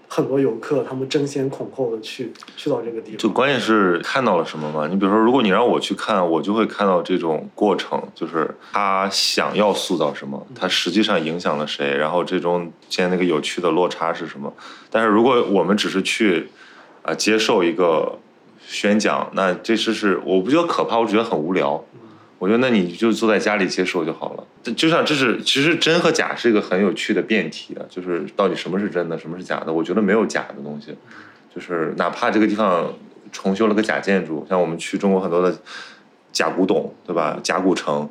[0.10, 3.18] 很多游客，他们争先恐后的去去到这个地方。
[3.18, 4.88] 就关键是看到了什么嘛？
[4.88, 14.52] 你比如说，如果你让我去看，我就会看到这种过程，就是他想要塑造什么，他实际上影响了谁，然后这种间那个有趣的落差是什么。
[14.90, 16.50] 但是如果我们只是去
[17.04, 18.18] 啊接受一个
[18.66, 21.84] 宣讲，那这是是我不觉得可怕，我觉得很无聊。
[22.40, 24.74] 我觉得那你就坐在家里接受就好了。
[24.76, 29.72] 就像这是其实真和假是一个很有趣的辩题啊，就是到底什么是真的，什么是假的？
[29.72, 30.96] 我觉得没有假的东西，
[31.54, 32.94] 就是哪怕这个地方
[33.32, 35.58] 重修了个假建筑，像我们去中国很多的
[36.32, 37.40] 假古董，对吧？
[37.42, 38.10] 假古城，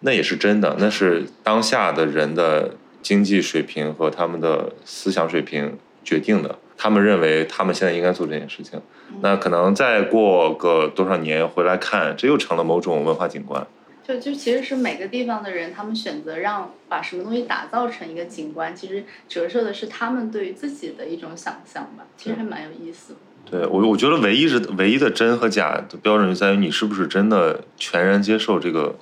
[0.00, 6.58] 那也是真的，那是当下的人的经济水平和他们的思想水平决定的。
[6.82, 8.82] 他们认为他们现在应该做这件事情，
[9.20, 13.64] 那可能再过个多少年回来看，这又成了某种文化景观。
[14.02, 22.04] 就就其实是每个地方的人，他们选择让把什么东西打造成一个景观，其实折射的是他们对于自己的一种想象吧。
[22.16, 23.14] 其实还蛮有意思。
[23.48, 28.96] 对我，我觉得唯一是唯一的真和假的标准就在于你是不是真的全然接受这个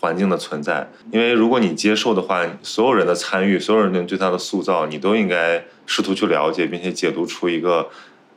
[0.00, 0.88] 环境的存在。
[1.12, 7.88] 因为如果你接受的话，所有人的参与，所有人对它的塑造，你都应该试图去了解，并且解读出一个。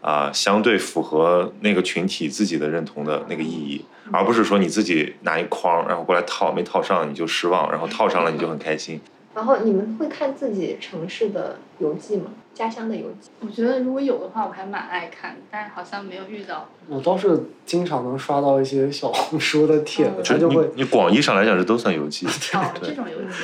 [0.03, 8.99] 啊，相对符合那个群体自己的认同的那个意义，而不是说你自己拿一筐然后过来套，没套上你就失望，然后套上了你就很开心。
[9.33, 12.25] 然后你们会看自己城市的游记吗？
[12.53, 13.29] 家乡的游记？
[13.39, 16.69] 我觉得如果有的话，我还蛮爱看，但是好像没有遇到。
[16.87, 20.69] 我倒是经常能刷到一些小红书的帖子，他就会。
[20.75, 22.27] 你广义上来讲，这都算游记。
[22.27, 23.37] 哦，这种游记。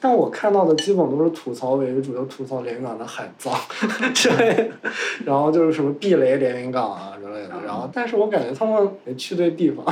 [0.00, 3.54] 但我看到的基本都是吐槽为主，就吐槽连云港的海脏
[4.12, 4.70] 之类的，
[5.24, 7.50] 然后就是什么避雷连云港啊之类的。
[7.64, 9.86] 然后，但是我感觉他们没去对地方。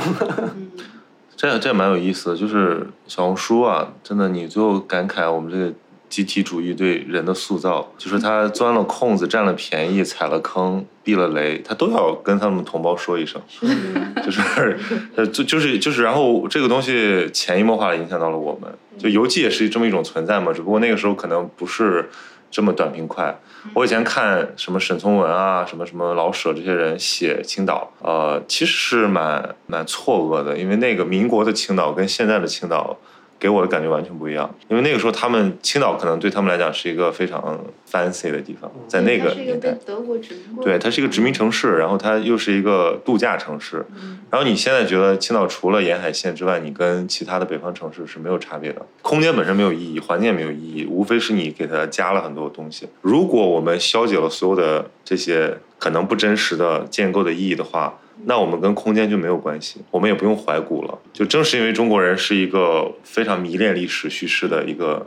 [1.37, 5.73] 这这蛮有意思的，就是小红书啊，真的，你最后感慨我们这个。
[6.11, 13.41] 集体主义对人的塑造，就是他钻了空子、占了便宜、踩了坑、避了雷，他都要跟他们同胞说一声，
[14.21, 14.77] 就是，
[15.15, 18.69] 呃，就就是就是，然后这个东西潜移默化的影响到了我们。
[18.99, 22.09] 就游记也是这么一种存在嘛，只不过那个时候可能不是
[22.51, 23.39] 这么短平快。
[23.73, 32.97] 我以前看什么沈从文啊，什么什么老舍这些人写青岛，呃，其实是蛮蛮错愕的，因为那个民国的青岛跟现在的青岛。
[33.41, 37.59] 给我的感觉完全不一样，因为那个时候他们青岛可能对他们来讲是一个非常
[37.91, 43.83] fancy 的地方，在那个年代，德国殖民对，它是一个殖民城市，然后它又是一个度假城市，
[44.29, 52.87] 然后你现在觉得青岛除了沿海线之外，你跟其他的北方城市是没有差别的，空间本身没有意义，环境也没有意义，无非是你给它加了很多东西。
[53.01, 57.97] 如果我们消解了所有的这些可能不真实的建构的意义的话。
[58.25, 60.99] 那我们跟空间就没有关系，我们也不用怀古了。
[61.11, 65.05] 就正是因为中国人是一个非常迷恋历史叙事的一个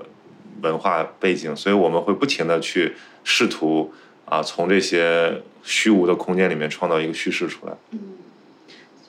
[0.62, 3.92] 文化背景，所以我们会不停的去试图
[4.24, 7.72] 啊，从这些虚无的空间里面创造一个叙事出来。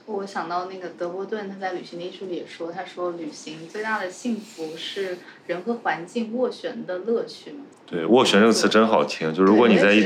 [0.07, 7.63] 我想到那个德波顿，他在《旅行的艺术》里也说，他说旅行最大的幸福是人和环境斡旋的乐趣嘛。
[7.87, 9.33] 对，斡旋这个词真好听。
[9.33, 10.05] 就如果你在意，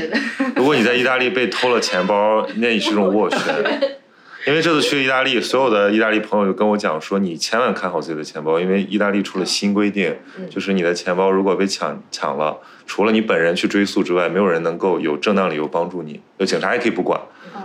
[0.56, 3.98] 如果你在意大利被偷了钱包，那也是一种斡旋。
[4.46, 10.16] 因为这次去意大利，所有的意大利朋友就跟我讲说，你千万看好自己的钱包，因为意大利出了新规定，
[10.48, 17.20] 就是你的钱包如果被抢抢了，除了你本人去追溯之外，没有人能够有正当理由帮助你，有警察也可以不管。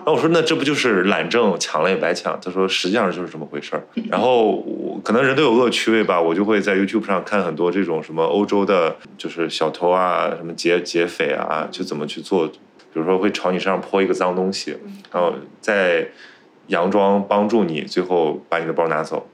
[0.06, 2.39] 那我说，那这不就是懒政，抢了也白抢？
[2.39, 3.84] 他说，实际上就是这么回事儿。
[4.10, 12.53] 然后我可能人都有恶趣味吧，我就会在 YouTube 上看很多这种什么欧洲的，就是小偷啊，什么劫劫匪啊，就怎么去做，比
[12.93, 14.78] 如说会朝你身上泼一个脏东西，
[15.12, 16.08] 然后在。
[16.68, 19.28] 佯装帮助你，最后把你的包拿走。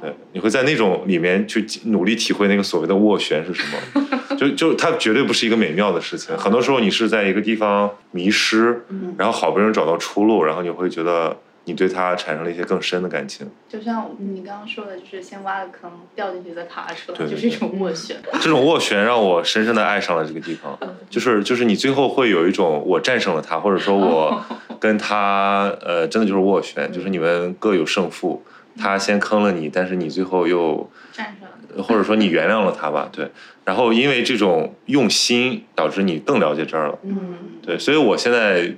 [0.00, 4.06] 对，你会在那种里面去努力体会那个所谓的斡旋是什么？
[4.38, 6.36] 就就它绝对不是一个美妙的事情。
[6.38, 8.84] 很多时候你是在一个地方迷失，
[9.16, 13.50] 然后好不容易找到出路，然后你会觉得你对它产生了一些更深的感情。
[13.68, 18.16] 就像你刚刚说的，就是先挖个坑，掉进去再爬出来，就是一种斡旋。
[18.40, 20.78] 这种斡旋让我深深的爱上了这个地方。
[21.10, 24.44] 就是就是你最后会有一种我战胜了他，或者说我。
[24.80, 28.40] 跟他呃，真的就是斡旋，就是你们各有胜负。
[28.78, 33.30] 他先坑了你，但是你最后又战胜，或者说你原谅了他吧，对。
[33.64, 36.98] 然后因为这种用心，导致你更了解这儿了。
[37.02, 37.78] 嗯，对。
[37.78, 38.74] 所以我现在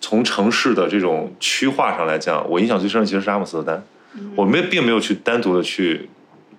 [0.00, 3.82] 从城市的这种区划上来讲，我印象最深的其实是阿姆斯特丹。
[4.36, 6.08] 我没并没有去单独的去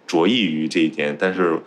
[0.07, 1.59] 着意于这一点，但是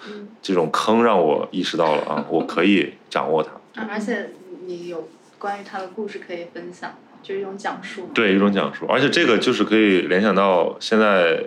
[0.43, 3.53] 这种坑让我意识到了啊，我可以掌握它。
[3.89, 4.31] 而且
[4.67, 5.09] 你有
[5.39, 6.95] 关于他的故事可以分享。
[7.29, 11.45] 就是一种讲述，对一种讲述，而且这个就是可以联想到现在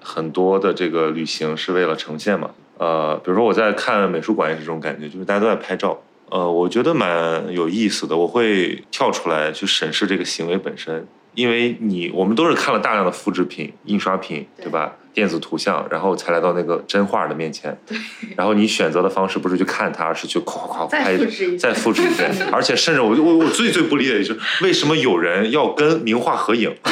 [0.00, 6.00] 很多的这个旅行是为了呈现嘛，呃，比如说我在看美术馆也是这种感觉，就是大家都在拍照，
[6.30, 11.04] 呃，我觉得蛮有意思的，我会跳出来去审视这个行为本身。
[11.34, 14.96] 因为你我们都是看了大量的复制品、印刷品，对吧？
[15.16, 17.74] 电子图像，然后才来到那个真画的面前。
[17.86, 17.96] 对。
[18.36, 21.16] 然后你选择的方式不是去看它，而是去夸夸夸拍，
[21.58, 22.30] 再复制一遍。
[22.52, 26.70] 而且甚至我我我最最不理解的就是为什么有人要跟名画合影？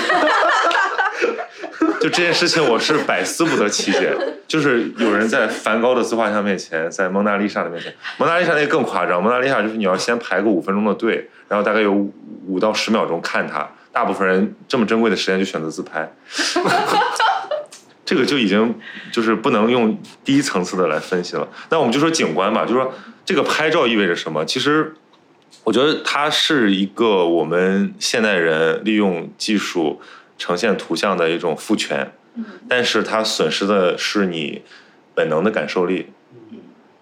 [2.00, 4.16] 就这件事情，我是百思不得其解。
[4.48, 9.22] 就是有人在梵高的自画像面前，在蒙娜丽莎的面前，蒙娜丽莎那个更夸张。
[9.22, 11.92] 蒙娜丽莎就是你要先排个五分钟的队，然后大概有
[12.46, 13.68] 五到十秒钟看它。
[13.92, 16.12] 大部分人这么珍贵的时间就选择自拍，
[18.14, 18.72] 这个就已经
[19.10, 21.48] 就是不能用第一层次的来分析了。
[21.68, 22.94] 那我们就说景观吧，就说
[23.24, 24.44] 这个拍照意味着什么？
[24.44, 24.94] 其实
[25.64, 30.00] 我觉得它是一个我们现代人利用技术
[30.38, 32.12] 呈现图像的一种赋权，
[32.68, 34.62] 但是它损失的是你
[35.12, 36.06] 本能的感受力。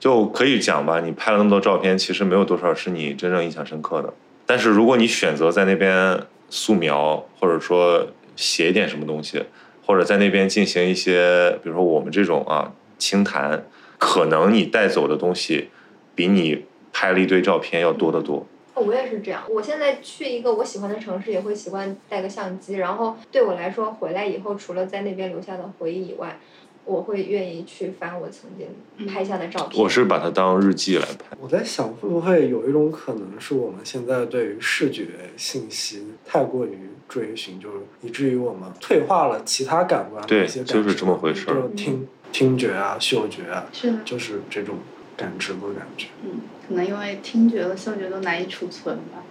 [0.00, 4.14] 就可以讲吧，你拍了那么多照片，其实没有多少是你真正印象深刻的。
[4.46, 6.20] 但是如果你选择在那边。
[6.54, 8.06] 素描，或者说
[8.36, 9.42] 写一点什么东西，
[9.84, 13.64] 或者在那边进行一些，比如说我们这种啊清谈，
[13.98, 15.70] 可能你带走的东西，
[16.14, 18.46] 比你拍了一堆照片要多得多。
[18.74, 26.38] 我也是这样，我现在去一个我喜欢的城市，也会习惯带个相机，然后对我来说，回来以后除了在那边留下的回忆以外。
[26.84, 29.82] 我会愿意去翻我曾经拍下的照片。
[29.82, 31.36] 我是把它当日记来拍。
[31.40, 35.06] 我在想，会不会有一种可能是我们现在对于视觉
[35.36, 36.76] 信息太过于
[37.08, 44.76] 追寻，就是以至于我们退化了其他感官的一些感就是这么回事就听听觉啊、嗅觉啊，是就是这种
[45.16, 46.08] 感知的感觉。
[46.24, 49.22] 嗯，可能因为听觉和嗅觉都难以储存吧。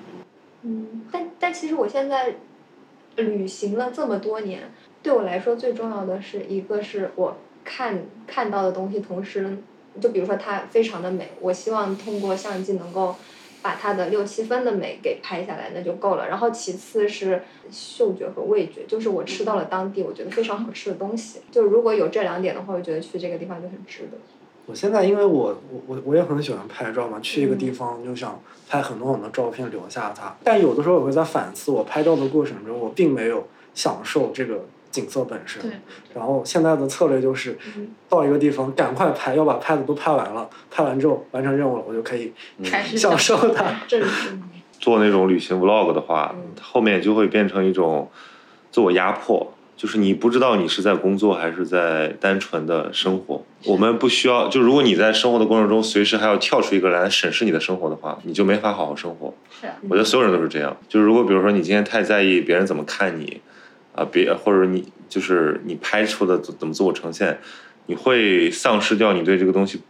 [0.63, 2.35] 嗯，但但其实我现在
[3.17, 4.71] 旅行了这么多年。
[5.03, 9.57] 对我来说，最重要的是一个是我看看到的东西，同时，
[9.99, 13.15] 就比如说它非常的美，我希望通过相机能够
[13.63, 16.27] 把它的六七分的美给拍下来，那就够了。
[16.27, 17.41] 然后其次是
[17.71, 21.39] 嗅觉和味觉，就是我吃到了当地我觉得非常好吃的东西。
[21.51, 24.17] 就如果有这两点的话，我觉得去这个地方就很值得。
[24.67, 28.39] 我现在因为我我我我也很喜欢拍照嘛，去一个地方就想
[28.69, 30.35] 拍很多很多照片留下它。
[30.43, 34.63] 但有的时候我会在反思，我拍照的过程中，我并没有享受这个。
[34.91, 35.61] 景色本身，
[36.13, 37.57] 然后现在的策略就是
[38.09, 42.33] 到一个地方赶快拍，要把拍的都拍完了，拍完之后完成任务了，我就可以
[42.95, 43.65] 享受它。
[44.79, 48.09] 做那种旅行 vlog 的话，后面就会变成一种
[48.71, 53.43] 自我压迫，就是你不知道你是在工作还是在单纯的生活。
[53.65, 59.31] 我们不需要，就如果你在生活的过程中随时还要跳出一个来审视你的生活的话，你就没法好好生活。
[59.61, 60.75] 是，我觉得所有人都是这样。
[60.89, 63.39] 就是如果比如说你今天太在意别人怎么看你。
[63.95, 67.39] 啊，别或者你就是你拍出的怎么自我呈现，
[67.85, 69.81] 你会丧失掉你对这个东西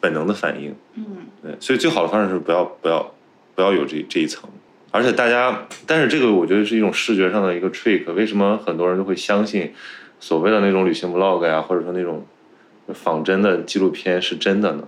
[0.00, 0.74] 本能的反应。
[0.94, 1.04] 嗯
[1.42, 3.14] 对，所以最好的方式是不要不要
[3.54, 4.48] 不要有这这一层。
[4.90, 8.12] 而且大家，但是这个我觉得是一种视觉上的一个 trick。
[8.12, 9.72] 为什么很多人都会相信
[10.20, 12.24] 所谓的那种旅行 vlog 呀，或者说那种
[12.92, 14.84] 仿真的纪录片是真的呢？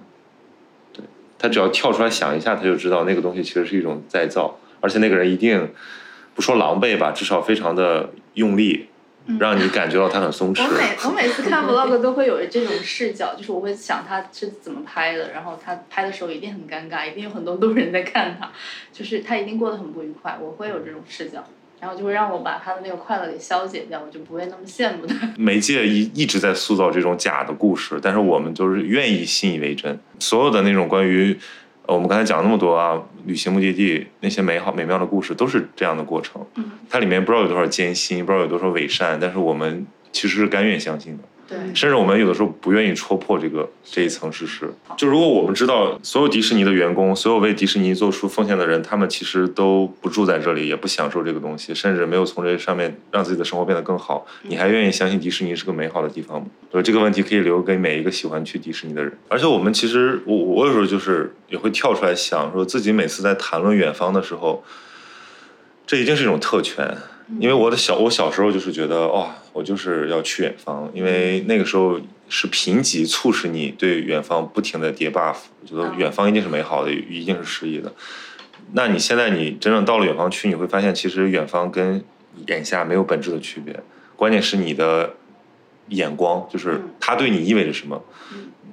[0.93, 1.03] 对
[1.39, 5.69] 他只要跳出来想一下，他就知道那个东西其实是一种再造，而且那个人一定
[6.37, 8.87] 不说狼狈吧，至少非常的用力，
[9.41, 10.63] 让你感觉到他很松弛。
[10.63, 18.53] 我每我每次看 vlog 都会有这种视角，就是我会想他是怎么拍的，然后他拍的时候一定很尴尬，一定有很多路人在看他，
[18.93, 21.43] 就是他一定过得很不愉快，我会有这种视角，
[21.81, 25.33] 然后就会让我把他的那个快乐给消解掉，我就不会那么羡慕他。
[25.39, 29.99] 媒介一一直在塑造这种假的故事，但是我们就是愿意信以为真。
[30.19, 31.39] 所有的那种关于
[31.87, 36.45] 呃我们刚才讲那么多啊，旅行目的地那些美好美妙的故事，都是这样的过程。
[36.57, 41.23] 嗯，它里面不知道有多少艰辛，不知道有多少伪善，但是我们其实是甘愿相信的。
[41.49, 44.69] 对，甚至我们有的时候不愿意戳破这个这一层事实。
[44.97, 56.47] 就如果我们知道所有迪士尼的员工，所有为迪士尼做出奉献的人，他们其实都不住在这里，也不享受这个东西，甚至没有从这上面让自己的生活变得更好，你还愿意相信迪士尼是个美好的地方吗？
[56.73, 59.17] 所以这个问题可以留给每一个喜欢去迪士尼的人。
[59.29, 64.65] 而且我们其实，我我有时候就是也会跳出来想，说自己每次在谈论远方的时候，
[65.87, 66.97] 这一定是一种特权。
[67.41, 71.99] 因为我的小我小时候就是觉得哇、我就是要去远方，因为那个时候
[72.29, 77.91] 是贫瘠促使你对远方不停的叠 buff，我觉得远方一定是美好的，一定是诗意的。
[78.73, 82.05] 那你现在你真正到了远方去，你会发现其实远方跟
[82.49, 83.75] 眼下没有本质的区别，
[84.15, 85.15] 关键是你的
[85.89, 88.05] 眼光，就是它对你意味着什么。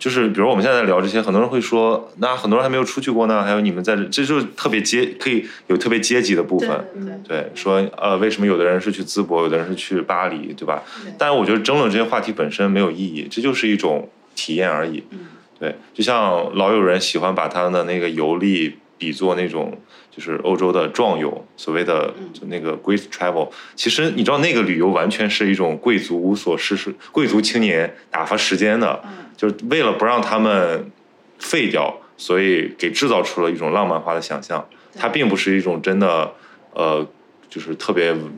[0.03, 6.67] 就是比如我们现在聊这些，很多人会说，那很多人还没有出去过呢，还有你们在这，这就是特别阶，可以有特别阶级的部分。
[6.93, 11.13] 对对，对，说呃，为什么有的人是去淄博，有的人是去巴黎，对吧对？
[11.17, 15.01] 但是我觉得争论这些话题本身没有意义，这就是一种体验而已。
[15.11, 15.19] 嗯
[15.57, 19.79] 对，就像老有人喜欢把他的那个游历比作那种
[20.15, 23.49] 就是欧洲的壮游，所谓的嗯就那个 great travel。
[23.75, 30.91] 其实你知道，那个旅游完全是一种贵族无所事事、贵族青年打发时间的，嗯就是为了不让他们
[31.39, 34.63] 废掉，所以给制造出了一种浪漫化的想象。
[34.95, 36.31] 它并不是一种真的，
[36.73, 37.03] 呃，
[37.49, 38.31] 就是特别文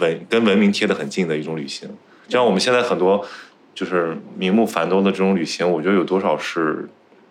[0.00, 1.86] 文跟文明贴得很近的一种旅行。
[2.26, 3.22] 就像我们现在很多
[3.74, 6.88] 就是名目繁多的这种旅行，我觉得有多少是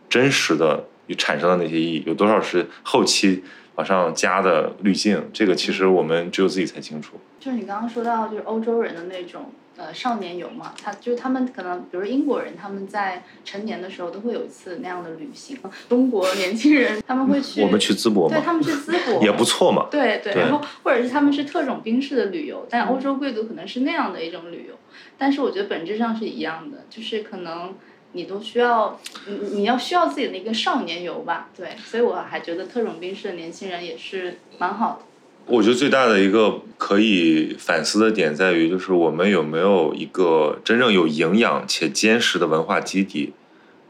[0.07, 0.85] 真实的
[1.17, 3.43] 产生的那些意义，有多少是后期
[3.77, 7.15] 往上加的滤镜，这个其实我们只有自己才清楚。
[7.39, 15.55] 就是你刚刚说到，就是欧洲人的那种呃少年游嘛，他就是他们可能，比如英国人，他们在成年的时候都会有一次那样的旅行。
[15.87, 19.87] 中国年轻人他们会去，我们去淄博嘛，对他们去淄博 也不错嘛。
[19.91, 24.73] 对对，对然后或者是他们是特种兵式的旅游，但欧洲贵族可能是那样的一种旅游，
[25.19, 27.75] 但是我觉得本质上是一样的，就是可能
[28.17, 35.05] 你都需要，你你要需要自己的一个少年游吧，对，所以我还觉得特种兵式的年轻人也是蛮好的。
[35.45, 43.33] 我觉得最大的一个可以反思的点在于，就是我们有没有一个真正有营养且坚实的文化基底，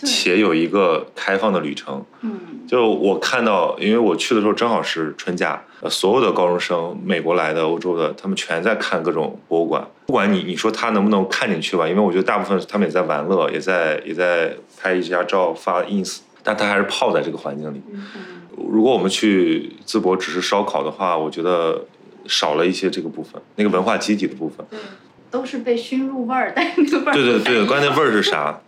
[0.04, 2.04] 且有一个开放的旅程。
[2.22, 9.88] 嗯就我看到，因为我去的时候正好是春假，呃所有的高中生，美国来的、欧洲的，他们全在看各种博物馆。
[10.08, 17.82] 不管你你说他能不能看进去吧，因为我觉得大部分他们也在玩乐，也在也在拍一下照发 ins，但他还是泡在这个环境里。
[17.92, 18.04] 嗯
[18.70, 21.86] 如果我们去淄博只是烧烤的话，我觉得
[22.26, 24.66] 少了一些这个部分，那个文化基底的部分。
[24.70, 24.80] 对，
[25.30, 28.60] 都是被熏入味儿，但是那个味儿对对对， 关键味儿是啥？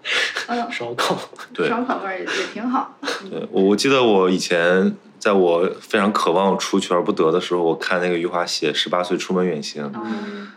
[0.48, 1.18] 嗯，烧烤，
[1.54, 2.98] 对烧烤味儿也也挺好。
[3.30, 10.48] 对我我记得我以前在我非常渴望出去而不得的时候，我看那个余华写《十八岁出门远行》，嗯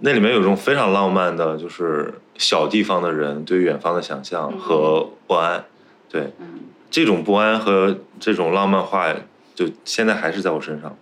[0.00, 5.64] 那里面有一种非常浪漫的，就是小地方的人对远方的想象嗯和不安。
[6.10, 9.10] 对嗯，这种不安和这种浪漫化，
[9.54, 10.94] 就现在还是在我身上。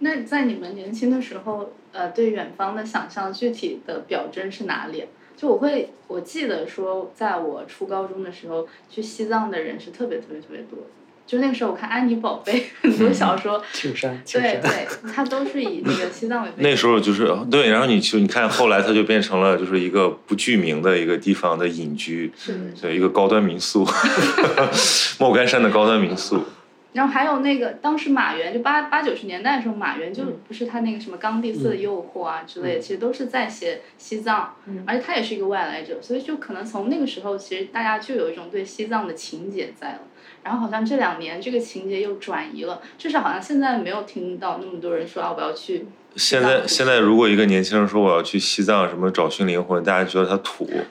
[0.00, 5.04] 那在你们年轻的时候，呃，对远方的想象具体的表征是哪里？
[5.36, 10.78] 就我会，我记得说，在我初高中的时候，去西藏的人是特别特别特别多。
[11.26, 16.62] 就那个时候，我看安妮宝贝很多小说，青山，庆山，对对，它都是以那个西藏为背景。
[16.68, 23.86] 那时候就是对，然后你去你看，后来它就变成了就是一个不具名的一个地方的隐居，是的，对，一个高端民宿，
[25.20, 26.42] 莫干山的高端民宿。
[26.92, 34.54] 然后还有那个当时马原就八八九十年代的时候，马原就不是他那个什么《冈蒂斯的诱惑》啊之类的，其实都是在写西藏，
[34.86, 40.00] 而且他也是一个外来者，所以就可能从那个时候，其实大家就有一种对西藏的情结在了。
[40.42, 45.86] 然后好像这两年这个情节又转移了，至少好像现在没有听到那么多人说啊我要去。
[46.16, 50.68] 现在现在如果一个年轻人说我要去西藏什么找寻灵魂，大家觉得他土。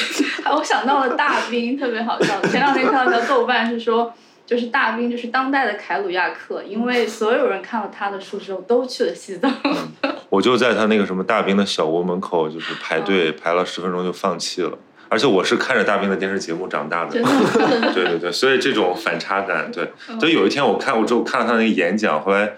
[0.56, 2.40] 我想到了大兵，特别好笑。
[2.42, 4.14] 前两天看到一条豆瓣是说，
[4.46, 9.50] 就是大兵就是当代的凯鲁亚克，因为所有人看了他的书之后都去了西藏。
[10.28, 14.76] 我就在他那个什么大兵的小屋门口，就是排队排了十分钟就放弃了。
[15.08, 17.12] 而且我是看着大兵的电视节目长大的，
[17.94, 19.88] 对对对，所以这种反差感，对。
[20.18, 22.54] 所以有一天我看我之后看了他那个演讲，后来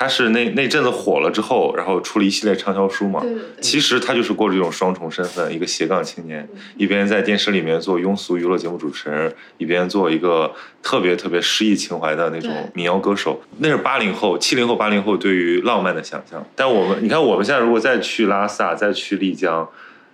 [0.00, 3.22] 他是那那阵子火了之后，然后出了一系列畅销书嘛。
[3.60, 6.48] 其实他就是过着一种双重身份，一个斜杠青年，
[6.78, 10.50] 一边在电视里面做庸俗娱乐节目主持人，一边做一个
[10.82, 13.42] 特别特别诗意情怀的那种民谣歌手。
[13.58, 16.42] 那是八零后、七零后、八零后对于浪漫的想象。
[16.56, 19.68] 但我们，你看我们现在如果再去拉萨，再去丽江。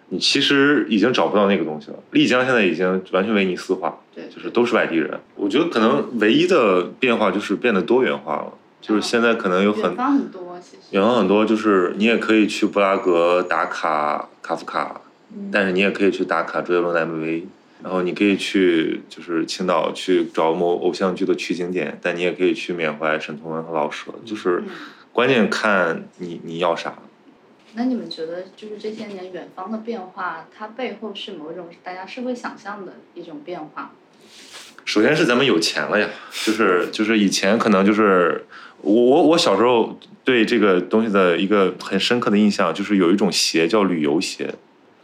[0.08, 1.96] 你其实已经找不到那个东西了。
[2.10, 5.20] 丽江现在已经完全威尼斯化，对，就是都是外地人。
[5.36, 8.52] 我觉得可能唯一的变化就是变得多元化了，
[8.86, 15.00] 就是现在可能有很远方很多，其实远方很多，就是你也可以去布拉格打卡卡夫卡，
[15.50, 17.46] 但是你也可以去打卡周杰伦的 MV，
[17.82, 24.62] 然后你可以去就是青岛去找某偶像剧的取景点，但你也可以去缅怀沈从文和老舍，就是
[25.12, 26.94] 关键看你你要啥。
[27.74, 33.90] 那你们觉得，就是这些年远方的变化，它背后是某种大家社会想象的一种变化？
[34.86, 36.08] 首先是咱们有钱了呀，
[36.44, 38.46] 就是就是以前可能就是
[38.80, 44.48] 我我我小时候对这个东西的一个很深刻的印象，就是有一种鞋叫旅游鞋。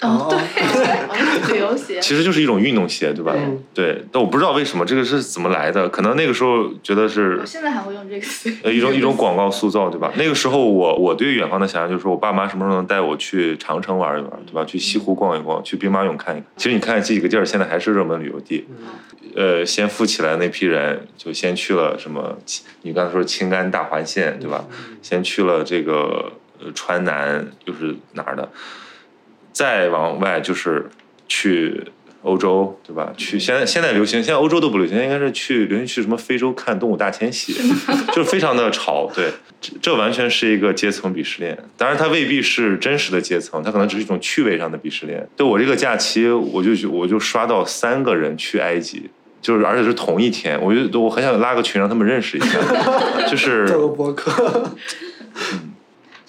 [0.01, 0.39] 哦，对，
[1.53, 3.35] 旅游鞋其实就是一种运动鞋，对吧？
[3.74, 7.39] 对，但我不知道为什么这个是怎么来的，可能那个时候觉得是。
[7.41, 8.53] 我现在还会用这个鞋。
[8.64, 10.12] 呃，一种 一种广告塑造，对吧？
[10.16, 14.64] 那个时候我我对远方的想象就是说我爸妈什么时候能带我去长城玩一玩，对吧？
[14.64, 16.47] 去西湖逛一逛，去兵马俑看一看。
[16.57, 18.66] 其实你看这几个地儿现在还是热门旅游地。
[19.35, 22.37] 呃，先富起来那批人就先去了什么？
[22.83, 24.64] 你刚才说青甘大环线，对吧？
[25.01, 26.33] 先去了这个
[26.74, 28.47] 川南，又是哪儿的？
[29.51, 30.87] 再往外就是
[31.35, 31.83] 去
[32.20, 33.11] 欧洲，对吧？
[33.16, 37.55] 去现在现在流行，现在欧洲都不流行，应该是去流行去什么非洲看动物大迁徙，
[38.12, 39.11] 就是非常的潮。
[39.14, 41.57] 对，这这完全是一个阶层鄙视链。
[41.78, 45.26] 当然，它未必是真实的阶层，它可能只是一种趣味上的鄙视链。
[45.35, 49.09] 对我这个假期，我就我就刷到三个人去埃及，
[49.41, 52.59] 就是而且是同一天，我就我很想拉个群让他们认识一下，
[53.26, 54.70] 就是 做个博客。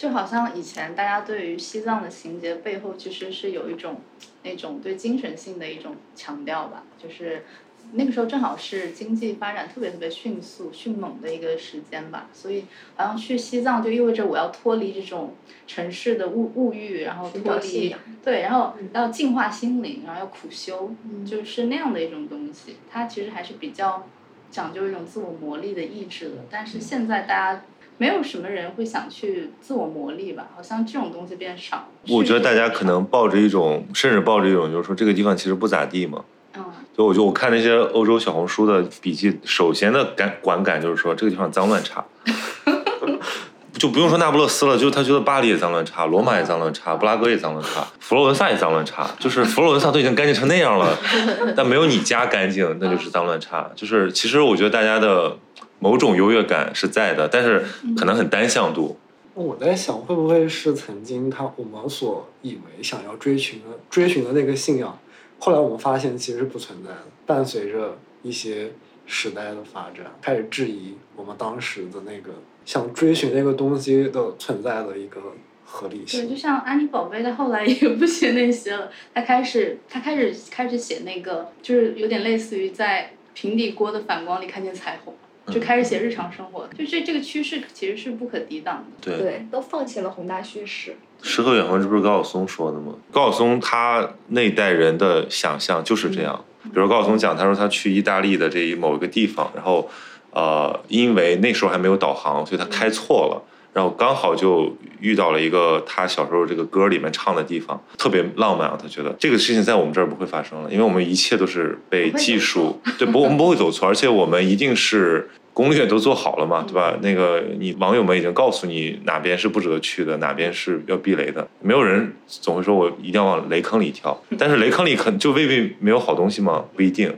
[0.04, 4.02] 就好像以前大家对于西藏的情节背后，其实是有一种
[4.44, 6.84] 那种对精神性的一种强调吧。
[7.02, 7.46] 就是
[7.94, 12.66] 那个时候正好是经济发展特别特别迅速、迅猛的一个时间吧，所以
[12.98, 15.36] 好像去西藏就意味着我要脱离这种
[15.66, 20.94] 城市的物物欲，然后脱离对，然后要净化心灵，然后要苦修，
[21.26, 22.76] 就是那样的一种东西。
[22.92, 24.06] 它其实还是比较
[24.52, 26.36] 讲究一种自我磨砺的意志的。
[26.52, 27.62] 但是现在大家。
[27.98, 30.48] 没有什么人会想去自我磨砺吧？
[30.56, 31.88] 好像这种东西变少。
[32.10, 36.24] 我觉得大家可能抱着一种，甚至抱着一种，就是说这个地方其实不咋地嘛。
[36.56, 36.64] 嗯。
[36.98, 42.04] 就我就我看那些欧洲小红书的笔记，首先的感观感就是说这个地方脏乱差。
[43.74, 49.10] 就不用说那不勒斯了，就他觉得巴黎也脏乱差，罗马也脏乱差，布拉格也脏乱差，佛罗伦萨也脏乱差。
[49.20, 50.98] 就是佛罗伦萨都已经干净成那样了，
[51.58, 53.70] 但没有你家干净，那就是脏乱差。
[53.76, 55.38] 就是其实我觉得大家的。
[55.84, 57.62] 某种优越感是在的，但是
[57.98, 58.98] 可能很单向度。
[59.34, 64.98] 我在想，会不会是曾经他我们所以为想要追寻的追寻的那个信仰，
[65.40, 67.04] 后来我们发现其实是不存在的。
[67.26, 68.72] 伴随着一些
[69.06, 72.32] 时代的发展，开始质疑我们当时的那个
[72.64, 75.20] 想追寻那个东西的存在的一个
[75.66, 76.22] 合理性。
[76.22, 85.14] 对，就像安妮宝贝，她后来也不写那些了，她开始她开始开始写那个，就是有点类似于在平底锅的反光里看见彩虹。
[85.48, 89.18] 就开始写日常生活，就这这个趋势其实是不可抵挡的。
[89.18, 90.96] 对，都放弃了宏大叙事。
[91.22, 92.94] 诗和远方，这不是高晓松说的吗？
[93.12, 96.44] 高晓松他那代人的想象就是这样。
[96.64, 99.90] 比如高晓松讲，他说他去意大利的这一某一个地方，然后，
[100.32, 103.44] 呃，因为那时候还没有导航，所以他开错了。
[103.74, 108.78] 然后刚好就遇到了一个他小时候这个歌里面唱的地方，特别浪漫啊！
[108.80, 116.96] 他觉得这个事情在我们这儿不会发生了，因为我们一切都是被技术对不，我们不会走错，而且我们一定是攻略都做好了嘛，对吧？
[117.02, 126.64] 那个你网友们已经告诉你哪边是不值得去的，哪边是要避雷的，没有人总会说我一定要往雷坑里跳，但是雷坑里可就未必没有好东西吗？
[126.76, 127.12] 不一定。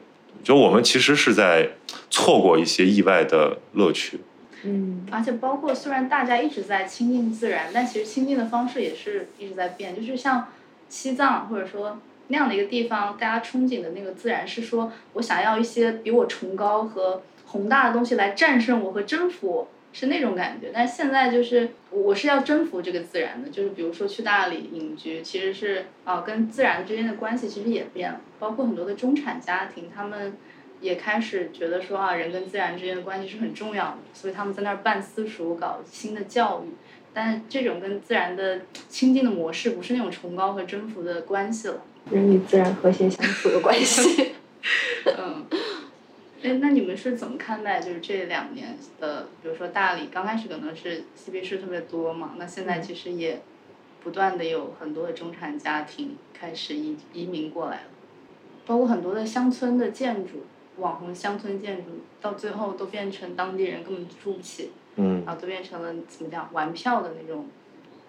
[0.44, 1.68] 就我们其实是在
[2.12, 4.20] 错过一些意外的乐趣。
[4.66, 9.96] 嗯而且包括虽然大家一直在亲近自然，但其实亲近的方式也是一直在变。
[9.96, 10.48] 就是像
[10.90, 20.72] 西藏或者说那样的一个地方，大家憧憬的那个自然是说我想要一些比我崇高和宏大的东西来战胜我和征服我，是那种感觉。
[20.74, 30.34] 但现在就是我是要征服这个自然的，就是比如说去大理隐居，其实是啊、跟自然之间的关系其实也变了，包括很多的中产家庭，他们。
[30.82, 36.74] 也开始觉得说啊，人跟自然之间的关系是很重要的，所以他们在那儿办私塾，搞新的教育。
[37.14, 41.82] 但是这种跟自然的亲近的模式，不是那种崇高和征服的关系了。
[42.12, 44.34] 人与自然和谐相处的关系。
[45.18, 45.46] 嗯，
[46.44, 53.42] 哎，那你们是怎么看待就是这两年的，比如说大理刚开始可能是嬉皮士特别多嘛，那现在其实也
[54.04, 57.90] 不断的有很多的中产家庭开始移移民过来了，
[58.66, 60.44] 包括很多的乡村的建筑，
[60.78, 61.92] 网红乡村建筑，
[62.22, 67.46] 到最后都变成当地人根本住不起，嗯，然后都变成了怎么讲玩票的那种。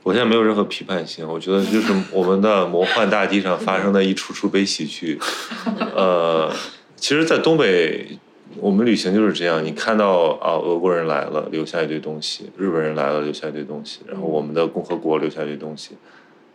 [0.03, 5.19] 我现在没有任何批判性，我觉得就是我们的魔幻大地上发生的一出出悲喜剧。
[5.97, 6.53] 呃，
[6.95, 8.19] 其实，在东北，
[8.61, 15.97] 我们旅行就是这样，你看到啊，俄国人来了，留下一堆东西；日本人来了，留下一堆东西；然后我们的共和国留下一堆东西。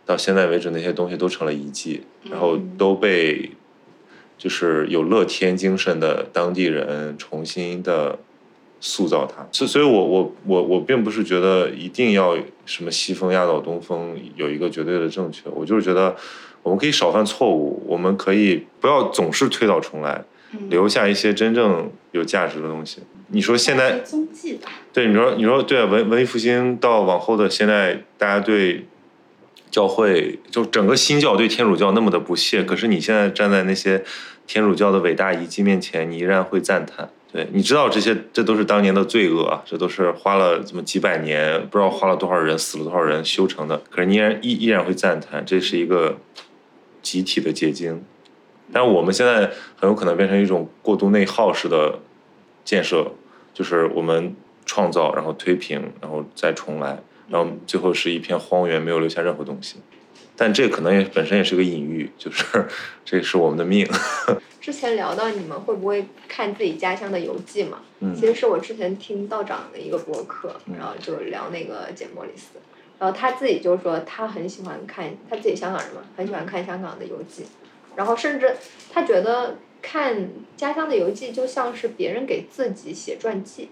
[0.06, 3.50] 到现在为止，那些东西都成了遗迹，然后都被
[4.42, 8.18] 就是有乐天精神的当地人重新的
[8.80, 9.46] 塑造它。
[9.52, 12.36] 所，所以我我我我并不是觉得一定要
[12.66, 16.16] 什么西风压倒东风有一个绝对的正确，我就是觉得
[16.64, 20.24] 我们可以少犯错误，我们可以不要总是推倒重来，
[20.54, 22.98] 嗯留下一些真正有价值的东西。
[23.28, 24.02] 你说现在
[24.92, 28.84] 对，你说你说对啊，文文艺复兴到往后的现在，大家对
[29.72, 34.04] 教会就整个新教对天主教那么的不屑，可是你现在站在那些
[34.46, 37.10] 天主教的伟大遗迹面前，你依然会赞叹。
[37.32, 46.18] 对，你知道这些这都是当年的罪恶啊，这都是花了这么几百年，不知道花了多少人，死了多少人修成的，可是你依然依依然会赞叹，这是一个
[47.00, 48.04] 集体的结晶。
[48.70, 51.98] 但我们现在很有可能变成一种过度内耗式的
[52.62, 53.12] 建设，
[53.54, 54.36] 就是我们
[54.66, 59.76] 创造，然后推平，然后再重来，然后最后是一片荒原，没有留下任何东西。
[60.36, 62.44] 但这可能也本身也是个隐喻，就是
[63.04, 63.88] 这是我们的命。
[64.60, 67.80] 之前聊到你们会不会看自己家乡的游记嘛？
[68.00, 72.58] 嗯其实是我之前听道长的一个博客，嗯然后就聊那个简莫里斯，
[72.98, 77.44] 然后他自己就说他很喜欢看，他自己香港人嘛，很喜欢看香港的游记，
[77.96, 78.56] 然后甚至
[78.92, 83.68] 他觉得看家乡的游记就像是别人给自己写传记，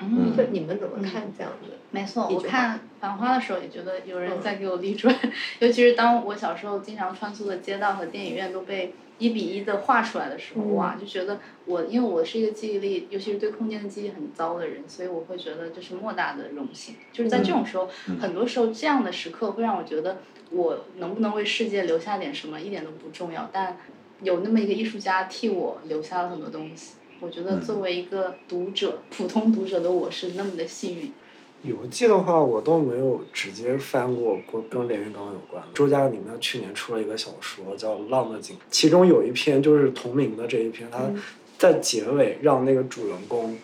[0.00, 1.68] 嗯就你们怎么看这样的？
[1.90, 5.14] 没错，我看《繁花》的时候也觉得有人在给我立传，
[5.60, 16.96] 尤其是当我小时候经常穿梭的街道和电影院都被一比一的画出来的时候，嗯哇，就觉得我因为我是一个记忆力，尤其是对空间的记忆很糟的人，所以我会觉得这是莫大的荣幸。
[17.12, 20.18] 就是在这种时候，嗯很多时候这样的时刻会让我觉得
[20.50, 23.78] 我能不能为世界留下点什么一点都不重要，但
[24.22, 26.94] 有那么一个艺术家替我留下了很多东西。
[27.24, 31.10] 我觉得作为一个读者，普通读者的我是那么的幸运。
[31.62, 35.68] 游记的话，我倒没有直接翻过跟跟连云港有关的。
[35.72, 41.22] 周佳宁呢，去年出了一个小说叫《浪的景》，其中有一篇就是同名的这一篇，他嗯
[41.56, 43.56] 在结尾让那个主人公，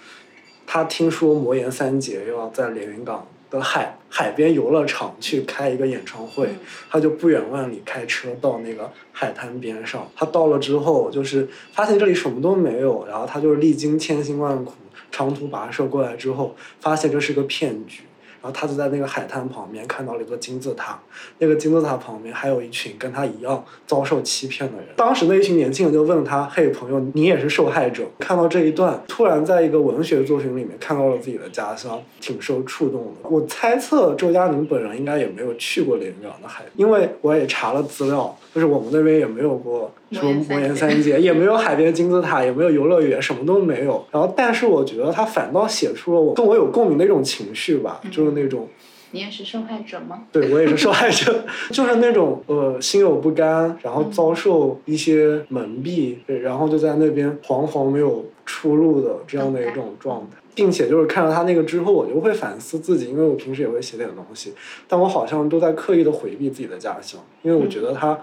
[0.66, 6.58] 他听说魔岩三杰要在连云港的海海边游乐场去开一个演唱会，嗯
[6.88, 10.08] 他就不远万里开车到那个海滩边上。
[10.14, 14.74] 他到了之后，就是发现这里什么都没有，然后他就是历经千辛万苦，
[15.10, 18.02] 长途跋涉过来之后，发现这是个骗局。
[18.42, 20.98] 然后他就在那个海滩旁边看到了一座金字塔，
[21.38, 24.86] 那个金字塔旁边还有一群跟他一样遭受欺骗的人。
[24.96, 33.28] 当时那一群年轻人就问他：“嘿，朋友，你也是受害者？”看到这一段，突然在一个文学作品里面看到了自己的家乡，挺受触动的。
[33.28, 44.04] 我猜测周佳宁本人应该也没有去过连云港的海，因为我也查了资料，就是我们那边也没有过什么魔岩三杰， 也没有海边金字塔，也没有游乐园，什么都没有。
[44.10, 48.68] 然后，但是我觉得他反倒写出了我跟我有共鸣的一种情绪吧，就是那种。
[49.12, 50.22] 你也是受害者吗？
[50.30, 64.52] 对我也是受害者， 就是那种呃心有不甘，然后遭受一些蒙蔽，然后就在那边惶惶没有出路的这样的一种状态，并且就是看到他那个之后，我就会反思自己，因为我平时也会写点东西，
[64.86, 68.16] 但我好像都在刻意的回避自己的家乡，因为我觉得它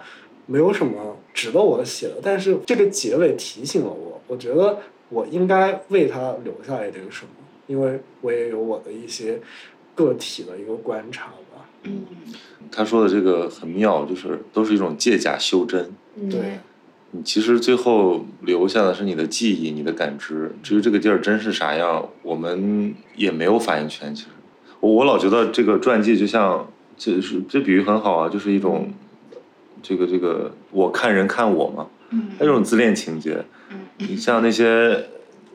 [0.48, 4.80] 没有什么值得我写的，但是这个结尾提醒了我，我觉得
[5.10, 7.30] 我应该为他留下一点什么，
[7.68, 9.40] 因为我也有我的一些
[9.94, 11.70] 个体的一个观察吧。
[11.84, 12.06] 嗯，
[12.72, 15.92] 他说的这个很妙，就是都是一种借假修真。
[16.16, 16.60] 嗯对，
[17.12, 20.52] 你其实最后留下的是你的记忆、你的感知。
[20.64, 24.14] 至于这个地儿真是啥样，我们也没有发言权。
[24.16, 24.30] 其实，
[24.80, 26.68] 我我老觉得这个传记就像，
[26.98, 28.92] 就是这比喻很好啊，就是一种
[29.88, 33.46] 这个这个我看人看我嘛，嗯它这种自恋情节。
[33.72, 35.06] 嗯你像那些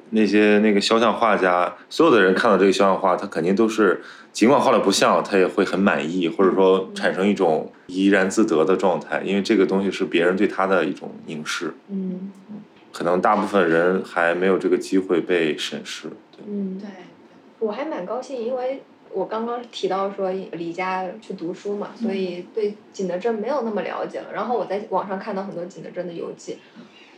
[0.08, 4.00] 那些那个肖像画家，所有的人看到这个肖像画，他肯定都是
[4.32, 11.74] 尽管画的不像，他也会很满意，或者说产生一种怡然自得的状态，因为这个东西是别人对他的一种凝视。
[11.90, 12.30] 嗯
[12.90, 16.08] 可能大部分人还没有这个机会被审视。
[16.30, 16.88] 对，嗯，对，
[17.58, 18.82] 我还蛮高兴，因为
[19.14, 24.32] 我刚刚提到说离家去读书嘛，所以对景德镇没有那么了解了。
[24.32, 26.58] 然后我在网上看到很多景德镇的游记，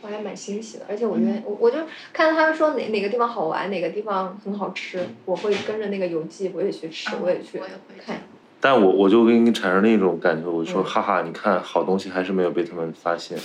[0.01, 0.85] 我还蛮欣喜的。
[0.87, 1.77] 而且我觉得，我我就
[2.13, 7.59] 看到他们说哪哪个地方好玩，哪个地方很好吃，我会跟着那个游记，我也去吃，嗯我也去
[8.03, 8.21] 看。
[8.65, 13.37] 但我我就给你产生另一种感觉，我说嗯哈哈，你看好东西还是没有被他们发现，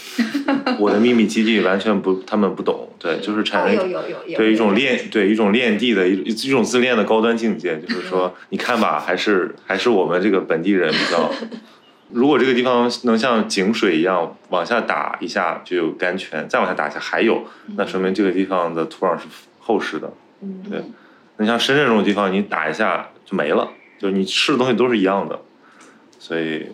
[0.78, 4.38] 我的秘密基地完全不，他们不懂，对，就是产哦，生有有有有。
[4.38, 11.30] 对一种有练，对一种恋地的一一种自恋的高端境界，就是嗯说，你看吧，还是还是我们这个本地人比较。
[12.10, 17.44] 如果这个地方能像井水一样往下打一下就有甘泉，再往下打一下还有，
[17.76, 19.24] 那说明这个地方的土壤是
[19.58, 20.10] 厚实的。
[20.40, 20.82] 嗯对，
[21.36, 23.68] 那像深圳这种地方，你打一下就没了，
[24.00, 25.38] 就是你吃的东西都是一样的，
[26.18, 26.66] 所以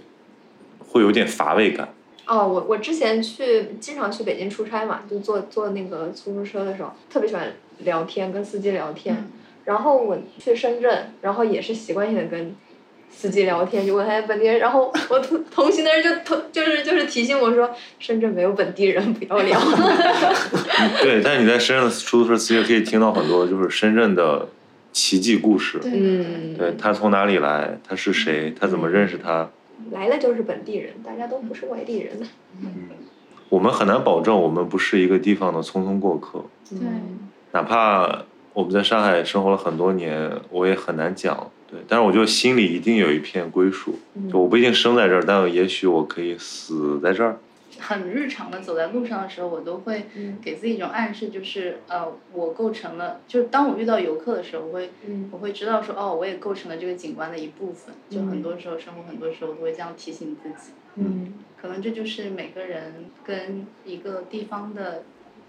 [0.78, 1.92] 会有点乏味感。
[2.26, 9.14] 哦，我我之前去经常去北京出差嘛，就坐坐那个出租车的时候，特别喜欢聊天，跟司机聊天。
[9.16, 9.32] 嗯
[9.66, 12.54] 然后我去深圳，然后也是习惯性的跟
[13.10, 14.60] 司机聊天，就问他本地人。
[14.60, 19.60] 然后我同同行的人就同就是就是提醒我说，深圳没有本地人，不要聊。
[21.02, 24.46] 对，但是你在深圳的出租车司机可以听到很多就是深圳的
[24.96, 25.78] 奇迹故事。
[25.78, 29.46] 对嗯，对他从哪里来，他是谁，他怎么认识他，
[29.90, 32.16] 来了就是本地人，大家都不是外地人。
[32.62, 32.88] 嗯
[33.50, 36.42] 我们很难保证我们不是一个地方的匆匆过客。
[36.70, 36.78] 对
[37.52, 38.24] 哪怕
[38.54, 41.48] 我们在上海生活了很多年，我也很难讲。
[41.70, 43.98] 对，但是我觉得心里一定有一片归属。
[44.14, 47.36] 嗯就我不一定生在这儿，但也许我可以死在这儿。
[47.78, 57.94] 很日常的走在路上的时候，我都会嗯给自己一种暗示，就是呃，我构成了，就是当我遇到游客的时候，我会嗯我会知道说，哦，我也构成了这个景观的一部分。
[58.10, 60.72] 就嗯很多时候，生活很多时候都会这样提醒自己。
[60.96, 65.02] 嗯可能这就是每个人跟一个地方的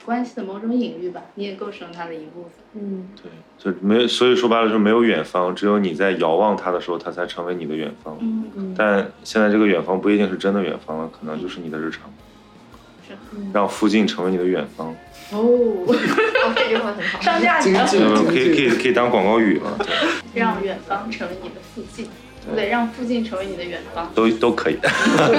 [0.05, 2.51] 关系的某种隐喻吧，你也构成了它的一部分。
[2.75, 8.17] 嗯对，就没有，所以说白了就是没有远方，只有你在遥望它的时候，它才成为你的远方。
[8.21, 12.03] 嗯，嗯，但现在这个远方不一定是真的远方了，可能就是你的日常。
[13.07, 13.13] 是。
[13.53, 14.87] 让附近成为你的远方，
[15.31, 15.37] 哦，
[15.87, 15.95] 哦，
[16.55, 17.19] 这句话很好。
[17.21, 17.85] 上价值了，
[18.25, 19.77] 可以可以可以当广告语了，
[20.33, 22.07] 对 让远方成为你的附近，
[22.47, 24.09] 不对，让附近成为你的远方。
[24.13, 24.77] 都都可以。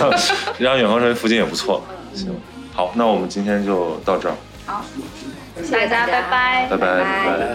[0.58, 1.82] 让远方成为附近也不错。
[2.14, 2.34] 行，
[2.74, 4.34] 好，那我们今天就到这儿，
[4.68, 4.84] 好，
[5.56, 6.86] 谢谢大家，拜拜拜拜拜
[7.24, 7.46] 拜拜。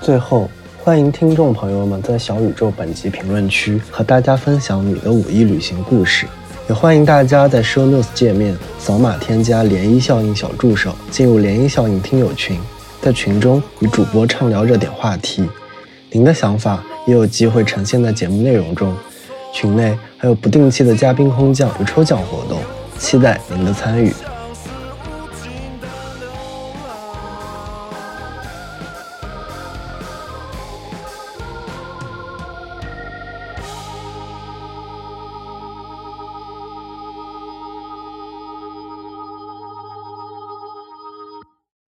[0.00, 0.48] 最后，
[0.80, 6.28] 欢迎听众朋友们在小宇宙本集评论区和大家分享你的五一旅行故事，
[6.68, 12.60] 也欢迎大家在 Show Notes 界面扫码添加“涟漪效应小助手”，进入涟漪效应听友群，
[13.02, 15.44] 在群中与主播畅聊热点话题。
[16.12, 18.96] 您的想法也有机会呈现在节目内容中。
[19.52, 22.60] 群内还有不定期的嘉宾空降与抽奖活动，
[23.04, 24.10] 期待您的参与。